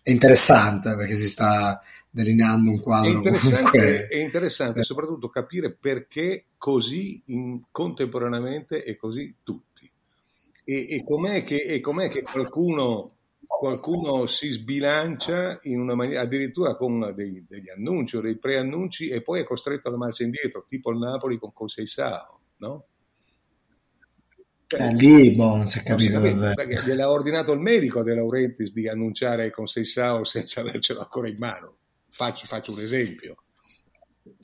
è 0.04 0.10
interessante 0.12 0.95
perché 0.95 1.15
si 1.15 1.28
sta 1.28 1.82
delineando 2.13 2.69
un 2.69 2.80
quadro. 2.80 3.10
È 3.10 3.15
interessante, 3.15 4.08
è 4.08 4.17
interessante 4.17 4.80
eh. 4.82 4.84
soprattutto 4.84 5.30
capire 5.30 5.73
perché 5.73 6.45
così 6.58 7.23
in, 7.26 7.63
contemporaneamente 7.71 8.84
e 8.84 8.95
così 8.95 9.38
tutti. 9.41 9.91
E, 10.63 10.88
e, 10.89 11.04
com'è 11.04 11.41
che, 11.41 11.63
e 11.63 11.82
com'è 11.82 12.10
che 12.10 12.21
qualcuno, 12.21 13.15
qualcuno, 13.47 14.28
si 14.28 14.52
sbilancia 14.52 15.60
in 15.63 15.80
una 15.80 15.95
maniera, 15.95 16.21
addirittura 16.21 16.76
con 16.76 17.13
dei, 17.15 17.43
degli 17.49 17.69
annunci 17.69 18.15
o 18.15 18.21
dei 18.21 18.38
preannunci 18.38 19.10
e 19.10 19.23
poi 19.23 19.41
è 19.41 19.43
costretto 19.43 19.88
alla 19.88 19.97
marcia 19.97 20.23
indietro, 20.23 20.65
tipo 20.67 20.91
il 20.91 20.99
Napoli 20.99 21.39
con 21.39 21.52
Conseisao, 21.52 22.39
no? 22.58 22.86
Cioè, 24.67 24.82
eh, 24.82 24.93
lì 24.93 25.32
boh, 25.32 25.58
non 25.58 25.67
si 25.67 25.80
è 25.80 25.84
capito. 25.84 26.21
Perché 26.21 26.80
gliel'ha 26.86 27.10
ordinato 27.10 27.52
il 27.54 27.60
medico 27.60 28.04
De 28.04 28.13
Laurentiis 28.13 28.71
di 28.71 28.88
annunciare 28.88 29.49
Conseisao 29.49 30.23
senza 30.23 30.62
avercelo 30.62 31.02
ancora 31.02 31.28
in 31.28 31.38
mano 31.38 31.78
Faccio, 32.13 32.45
faccio 32.45 32.71
un 32.71 32.80
esempio. 32.80 33.38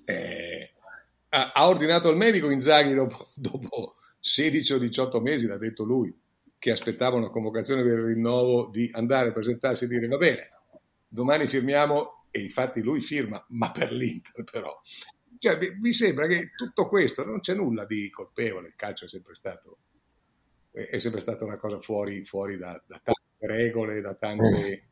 Eh, 0.03 0.73
ha, 1.29 1.67
ordinato 1.67 2.09
il 2.09 2.17
medico 2.17 2.49
Inzaghi 2.49 2.95
dopo, 2.95 3.29
dopo 3.37 3.97
16 4.19 4.73
o 4.73 4.77
18 4.79 5.21
mesi, 5.21 5.45
l'ha 5.45 5.57
detto 5.57 5.83
lui, 5.83 6.11
che 6.57 6.71
aspettava 6.71 7.17
una 7.17 7.29
convocazione 7.29 7.83
per 7.83 7.99
il 7.99 8.05
rinnovo 8.05 8.69
di 8.71 8.89
andare 8.91 9.29
a 9.29 9.33
presentarsi 9.33 9.83
e 9.83 9.87
dire 9.87 10.07
va 10.07 10.17
bene, 10.17 10.49
domani 11.07 11.45
firmiamo 11.45 12.25
e 12.31 12.41
infatti 12.41 12.81
lui 12.81 13.01
firma, 13.01 13.45
ma 13.49 13.69
per 13.69 13.91
l'Inter 13.91 14.43
però. 14.45 14.75
Cioè, 15.37 15.59
mi, 15.79 15.93
sembra 15.93 16.25
che 16.25 16.49
tutto 16.55 16.87
questo 16.87 17.23
non 17.23 17.39
c'è 17.39 17.53
nulla 17.53 17.85
di 17.85 18.09
colpevole, 18.09 18.69
il 18.69 18.75
calcio 18.75 19.05
è 19.05 19.09
sempre 19.09 19.35
stato, 19.35 19.77
è 20.71 20.97
sempre 20.97 21.21
stata 21.21 21.45
una 21.45 21.57
cosa 21.57 21.79
fuori, 21.79 22.25
fuori 22.25 22.57
da, 22.57 22.83
da 22.87 22.99
tante 23.03 23.47
regole, 23.47 24.01
da 24.01 24.15
tante 24.15 24.88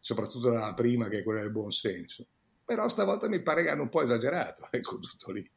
soprattutto 0.00 0.50
dalla 0.50 0.74
prima 0.74 1.08
che 1.08 1.18
è 1.18 1.22
quella 1.22 1.40
del 1.40 1.50
buon 1.50 1.70
senso. 1.70 2.26
Però 2.64 2.88
stavolta 2.88 3.28
mi 3.28 3.42
pare 3.42 3.62
che 3.62 3.70
hanno 3.70 3.82
un 3.82 3.88
po' 3.88 4.02
esagerato, 4.02 4.68
ecco 4.72 4.98
tutto 4.98 5.32
lì. 5.32 5.50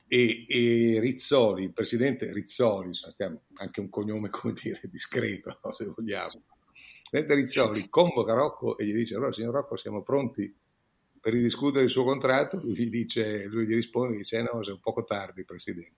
E, 0.07 0.45
e 0.47 0.99
Rizzoli, 0.99 1.63
il 1.63 1.73
presidente 1.73 2.31
Rizzoli, 2.31 2.91
anche 3.55 3.79
un 3.79 3.89
cognome 3.89 4.29
come 4.29 4.53
dire 4.53 4.81
discreto 4.89 5.59
se 5.77 5.85
vogliamo, 5.85 6.29
Mentre 7.11 7.35
Rizzoli 7.35 7.87
convoca 7.89 8.33
Rocco 8.33 8.77
e 8.77 8.85
gli 8.85 8.93
dice 8.93 9.15
allora 9.15 9.31
signor 9.31 9.53
Rocco 9.53 9.77
siamo 9.77 10.01
pronti 10.03 10.53
per 11.19 11.33
ridiscutere 11.33 11.85
il 11.85 11.89
suo 11.89 12.03
contratto, 12.03 12.59
lui 12.61 12.75
gli, 12.75 12.89
dice, 12.89 13.43
lui 13.45 13.65
gli 13.65 13.73
risponde 13.73 14.17
dice 14.17 14.41
no, 14.41 14.63
sei 14.63 14.73
un 14.73 14.79
poco 14.79 15.03
tardi 15.03 15.45
Presidente, 15.45 15.95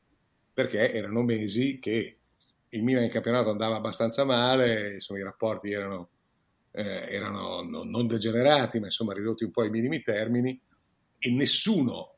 perché 0.54 0.92
erano 0.92 1.24
mesi 1.24 1.80
che 1.80 2.18
il 2.70 2.84
Milan 2.84 3.04
in 3.04 3.10
campionato 3.10 3.50
andava 3.50 3.76
abbastanza 3.76 4.24
male, 4.24 4.94
insomma 4.96 5.20
i 5.20 5.24
rapporti 5.24 5.72
erano, 5.72 6.10
eh, 6.80 7.14
erano 7.14 7.62
non, 7.62 8.08
degenerati, 8.08 8.80
ma 8.80 8.86
insomma 8.86 9.14
ridotti 9.14 9.44
un 9.44 9.52
po' 9.52 9.64
ai 9.64 9.70
minimi 9.70 10.02
termini 10.02 10.60
e 11.18 11.32
nessuno, 11.32 12.16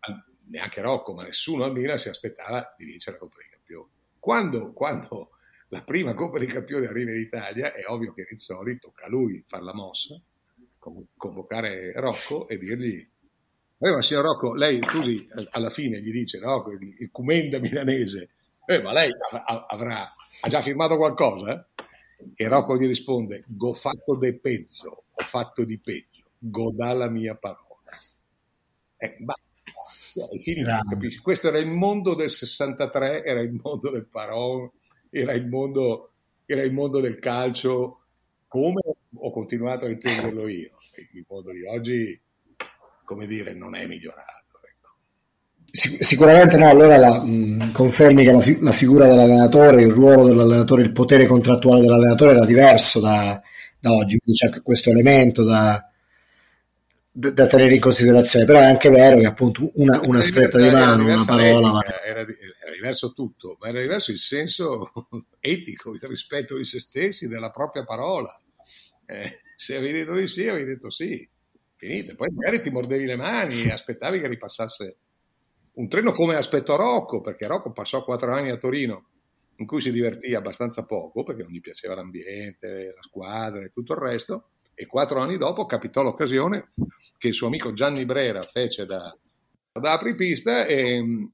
neanche 0.49 0.81
Rocco, 0.81 1.13
ma 1.13 1.23
nessuno 1.23 1.63
al 1.63 1.71
Milan 1.71 1.97
si 1.97 2.09
aspettava 2.09 2.75
di 2.77 2.85
vincere 2.85 3.17
la 3.17 3.23
Coppa 3.23 3.37
dei 3.37 3.49
Campioni. 3.49 3.89
Quando, 4.19 4.71
quando 4.73 5.31
la 5.69 5.81
prima 5.81 6.13
Coppa 6.13 6.37
dei 6.37 6.47
Campioni 6.47 6.85
arriva 6.85 7.11
in 7.11 7.21
Italia, 7.21 7.73
è 7.73 7.85
ovvio 7.87 8.13
che 8.13 8.27
Rizzoli 8.29 8.77
tocca 8.77 9.05
a 9.05 9.09
lui 9.09 9.43
fare 9.47 9.63
la 9.63 9.73
mossa, 9.73 10.21
convocare 11.17 11.93
Rocco 11.93 12.47
e 12.47 12.57
dirgli 12.57 13.09
eh, 13.83 13.91
ma 13.91 14.01
signor 14.03 14.25
Rocco, 14.25 14.53
lei 14.53 14.79
scusi, 14.79 15.27
alla 15.49 15.71
fine 15.71 15.99
gli 16.01 16.11
dice 16.11 16.37
no, 16.37 16.63
il, 16.69 16.97
il 16.99 17.09
Cumenda 17.11 17.57
milanese, 17.57 18.29
eh, 18.63 18.79
ma 18.79 18.93
lei 18.93 19.09
avrà, 19.67 20.13
ha 20.41 20.47
già 20.47 20.61
firmato 20.61 20.97
qualcosa? 20.97 21.67
E 22.35 22.47
Rocco 22.47 22.77
gli 22.77 22.87
risponde, 22.87 23.43
go 23.47 23.73
fatto 23.73 24.15
de 24.15 24.37
pezzo, 24.37 25.03
ho 25.11 25.23
fatto 25.23 25.63
di 25.63 25.79
peggio, 25.79 26.25
godà 26.37 26.93
la 26.93 27.09
mia 27.09 27.35
parola. 27.35 27.67
Eh, 28.97 29.17
ma, 29.19 29.33
Questo 31.21 31.47
era 31.47 31.57
il 31.57 31.67
mondo 31.67 32.13
del 32.15 32.29
63, 32.29 33.23
era 33.23 33.41
il 33.41 33.51
mondo 33.51 33.89
del 33.89 34.05
parole, 34.05 34.71
era 35.09 35.33
il 35.33 35.47
mondo, 35.47 36.13
era 36.45 36.61
il 36.61 36.71
mondo 36.71 36.99
del 36.99 37.19
calcio 37.19 38.01
come 38.47 38.81
ho 39.13 39.31
continuato 39.31 39.85
a 39.85 39.89
intenderlo 39.89 40.47
io. 40.47 40.77
Il 41.13 41.25
mondo 41.27 41.51
di 41.51 41.63
oggi, 41.63 42.21
come 43.05 43.25
dire, 43.25 43.53
non 43.53 43.75
è 43.75 43.87
migliorato. 43.87 44.40
Sicuramente 45.71 46.57
no, 46.57 46.69
allora 46.69 46.97
la, 46.97 47.21
mh, 47.21 47.71
confermi 47.71 48.25
che 48.25 48.31
la, 48.31 48.41
fi- 48.41 48.61
la, 48.61 48.73
figura 48.73 49.07
dell'allenatore, 49.07 49.81
il 49.81 49.91
ruolo 49.91 50.27
dell'allenatore, 50.27 50.81
il 50.81 50.91
potere 50.91 51.25
contrattuale 51.25 51.79
dell'allenatore 51.79 52.31
era 52.31 52.45
diverso 52.45 52.99
da, 52.99 53.41
da 53.79 53.91
oggi, 53.91 54.17
quindi 54.17 54.33
c'è 54.33 54.47
anche 54.47 54.61
questo 54.61 54.89
elemento 54.89 55.45
da, 55.45 55.89
da, 57.09 57.47
tenere 57.47 57.73
in 57.73 57.79
considerazione, 57.79 58.43
però 58.43 58.59
è 58.59 58.65
anche 58.65 58.89
vero 58.89 59.17
che 59.17 59.25
appunto 59.25 59.71
una, 59.75 60.01
una 60.01 60.21
stretta 60.21 60.59
di 60.59 60.69
mano, 60.69 61.05
una 61.05 61.23
parola... 61.23 61.79
Era, 62.03 62.25
diverso 62.81 63.13
tutto, 63.13 63.57
ma 63.59 63.67
era 63.67 63.79
diverso 63.79 64.11
il 64.11 64.17
senso 64.17 64.91
etico, 65.39 65.93
il 65.93 66.01
rispetto 66.01 66.57
di 66.57 66.65
se 66.65 66.79
stessi, 66.79 67.27
della 67.27 67.51
propria 67.51 67.85
parola. 67.85 68.35
Eh, 69.05 69.39
se 69.55 69.75
avevi 69.75 69.99
detto 69.99 70.15
di 70.15 70.27
sì, 70.27 70.47
avevi 70.47 70.73
detto 70.73 70.89
sì, 70.89 71.27
finito. 71.75 72.15
Poi 72.15 72.29
magari 72.33 72.61
ti 72.61 72.71
mordevi 72.71 73.05
le 73.05 73.15
mani 73.15 73.63
e 73.63 73.71
aspettavi 73.71 74.19
che 74.19 74.27
ripassasse 74.27 74.95
un 75.73 75.87
treno 75.87 76.11
come 76.11 76.35
aspettò 76.35 76.75
Rocco, 76.75 77.21
perché 77.21 77.47
Rocco 77.47 77.71
passò 77.71 78.03
quattro 78.03 78.33
anni 78.33 78.49
a 78.49 78.57
Torino 78.57 79.05
in 79.61 79.65
cui 79.67 79.79
si 79.79 79.91
divertì 79.91 80.33
abbastanza 80.33 80.85
poco 80.85 81.23
perché 81.23 81.43
non 81.43 81.51
gli 81.51 81.61
piaceva 81.61 81.95
l'ambiente, 81.95 82.93
la 82.95 83.01
squadra 83.01 83.63
e 83.63 83.71
tutto 83.71 83.93
il 83.93 83.99
resto. 83.99 84.49
E 84.73 84.87
quattro 84.87 85.19
anni 85.19 85.37
dopo 85.37 85.65
capitò 85.65 86.01
l'occasione 86.01 86.71
che 87.17 87.27
il 87.27 87.33
suo 87.33 87.47
amico 87.47 87.71
Gianni 87.71 88.03
Brera 88.03 88.41
fece 88.41 88.85
da, 88.85 89.15
da 89.71 89.91
apripista 89.91 90.65
e, 90.65 91.29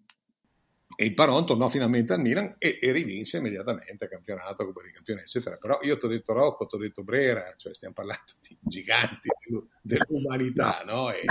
e 0.97 1.05
il 1.05 1.13
Paron 1.13 1.45
tornò 1.45 1.69
finalmente 1.69 2.11
al 2.11 2.19
Milan 2.19 2.55
e, 2.57 2.79
e 2.81 2.91
rivinse 2.91 3.37
immediatamente 3.37 4.09
campionato, 4.09 4.65
Coppa 4.65 4.81
dei 4.81 4.91
Campioni, 4.91 5.21
eccetera. 5.21 5.55
Però 5.55 5.79
io 5.83 5.97
ti 5.97 6.05
ho 6.05 6.09
detto 6.09 6.33
Rocco, 6.33 6.65
ti 6.65 6.75
ho 6.75 6.79
detto 6.79 7.03
Brera, 7.03 7.53
cioè 7.55 7.73
stiamo 7.73 7.93
parlando 7.93 8.33
di 8.41 8.57
giganti 8.59 9.29
dell'umanità, 9.81 10.83
no? 10.85 11.11
E, 11.11 11.23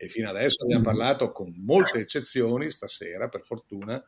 e 0.00 0.08
fino 0.08 0.30
adesso 0.30 0.64
abbiamo 0.64 0.84
parlato 0.84 1.32
con 1.32 1.52
molte 1.56 1.98
eccezioni, 1.98 2.70
stasera 2.70 3.28
per 3.28 3.42
fortuna, 3.44 4.02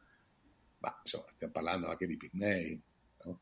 ma 0.78 1.00
insomma 1.02 1.24
stiamo 1.34 1.52
parlando 1.52 1.88
anche 1.88 2.06
di 2.06 2.16
Pignei. 2.16 2.80
No? 3.24 3.40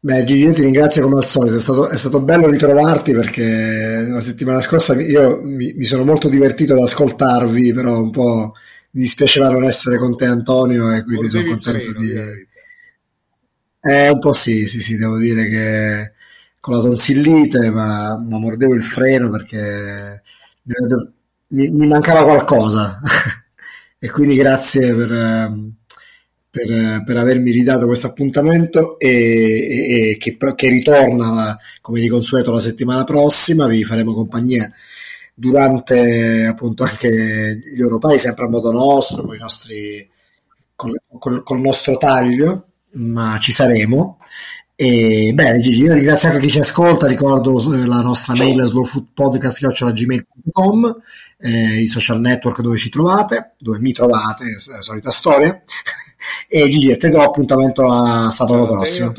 Beh, 0.00 0.24
Gigi, 0.24 0.46
io 0.46 0.54
ti 0.54 0.62
ringrazio 0.62 1.02
come 1.02 1.18
al 1.18 1.26
solito, 1.26 1.56
è 1.56 1.60
stato, 1.60 1.90
è 1.90 1.96
stato, 1.98 2.22
bello 2.22 2.48
ritrovarti 2.48 3.12
perché 3.12 4.06
la 4.08 4.22
settimana 4.22 4.60
scorsa 4.60 4.98
io 4.98 5.42
mi, 5.42 5.74
mi 5.74 5.84
sono 5.84 6.02
molto 6.02 6.30
divertito 6.30 6.72
ad 6.72 6.80
ascoltarvi, 6.80 7.74
però 7.74 8.00
un 8.00 8.10
po' 8.10 8.54
mi 8.92 9.02
dispiaceva 9.02 9.50
non 9.50 9.64
essere 9.64 9.98
con 9.98 10.16
te 10.16 10.24
Antonio 10.24 10.90
e 10.92 11.04
quindi 11.04 11.28
sono 11.28 11.44
contento 11.44 11.92
di... 11.92 12.12
Eh, 13.86 14.08
un 14.08 14.18
po' 14.18 14.32
sì, 14.32 14.66
sì, 14.66 14.80
sì, 14.80 14.96
devo 14.96 15.18
dire 15.18 15.46
che 15.46 16.12
con 16.58 16.76
la 16.76 16.80
tonsillite, 16.80 17.70
ma, 17.70 18.18
ma 18.18 18.38
mordevo 18.38 18.72
il 18.72 18.82
freno 18.82 19.28
perché 19.28 20.22
mi, 20.64 21.68
mi 21.68 21.86
mancava 21.86 22.24
qualcosa 22.24 23.00
e 23.98 24.10
quindi 24.10 24.36
grazie 24.36 24.94
per, 24.94 25.08
per, 26.50 27.02
per, 27.04 27.16
avermi 27.16 27.50
ridato 27.50 27.86
questo 27.86 28.06
appuntamento 28.08 28.98
e, 28.98 29.08
e, 29.08 30.10
e 30.10 30.16
che, 30.16 30.36
che, 30.54 30.68
ritorna 30.68 31.58
come 31.80 32.00
di 32.00 32.08
consueto 32.08 32.52
la 32.52 32.60
settimana 32.60 33.04
prossima, 33.04 33.66
vi 33.66 33.84
faremo 33.84 34.14
compagnia 34.14 34.70
durante 35.34 36.46
appunto 36.46 36.84
anche 36.84 37.58
gli 37.74 37.80
europei, 37.80 38.18
sempre 38.18 38.44
a 38.44 38.48
modo 38.48 38.70
nostro, 38.70 39.24
con 39.24 39.34
i 39.34 39.38
nostri, 39.38 40.08
col, 40.76 40.96
col, 41.18 41.42
col 41.42 41.60
nostro 41.60 41.96
taglio, 41.96 42.68
ma 42.92 43.38
ci 43.40 43.52
saremo. 43.52 44.18
E 44.76 45.30
bene, 45.32 45.60
Gigi, 45.60 45.84
io 45.84 45.94
ringrazio 45.94 46.30
anche 46.30 46.40
chi 46.40 46.50
ci 46.50 46.58
ascolta, 46.58 47.06
ricordo 47.06 47.54
eh, 47.72 47.86
la 47.86 48.00
nostra 48.00 48.34
mail 48.34 48.60
slowfoodpodcast.gmail.com, 48.64 50.96
eh, 51.38 51.82
i 51.82 51.86
social 51.86 52.18
network 52.18 52.60
dove 52.60 52.76
ci 52.76 52.90
trovate, 52.90 53.52
dove 53.58 53.78
mi 53.78 53.92
trovate, 53.92 54.46
la 54.68 54.82
solita 54.82 55.12
storia. 55.12 55.62
e 56.48 56.68
Gigi, 56.68 56.90
a 56.90 56.96
te 56.96 57.08
do 57.08 57.22
appuntamento 57.22 57.82
a 57.82 58.30
sabato 58.30 58.66
prossimo. 58.66 59.12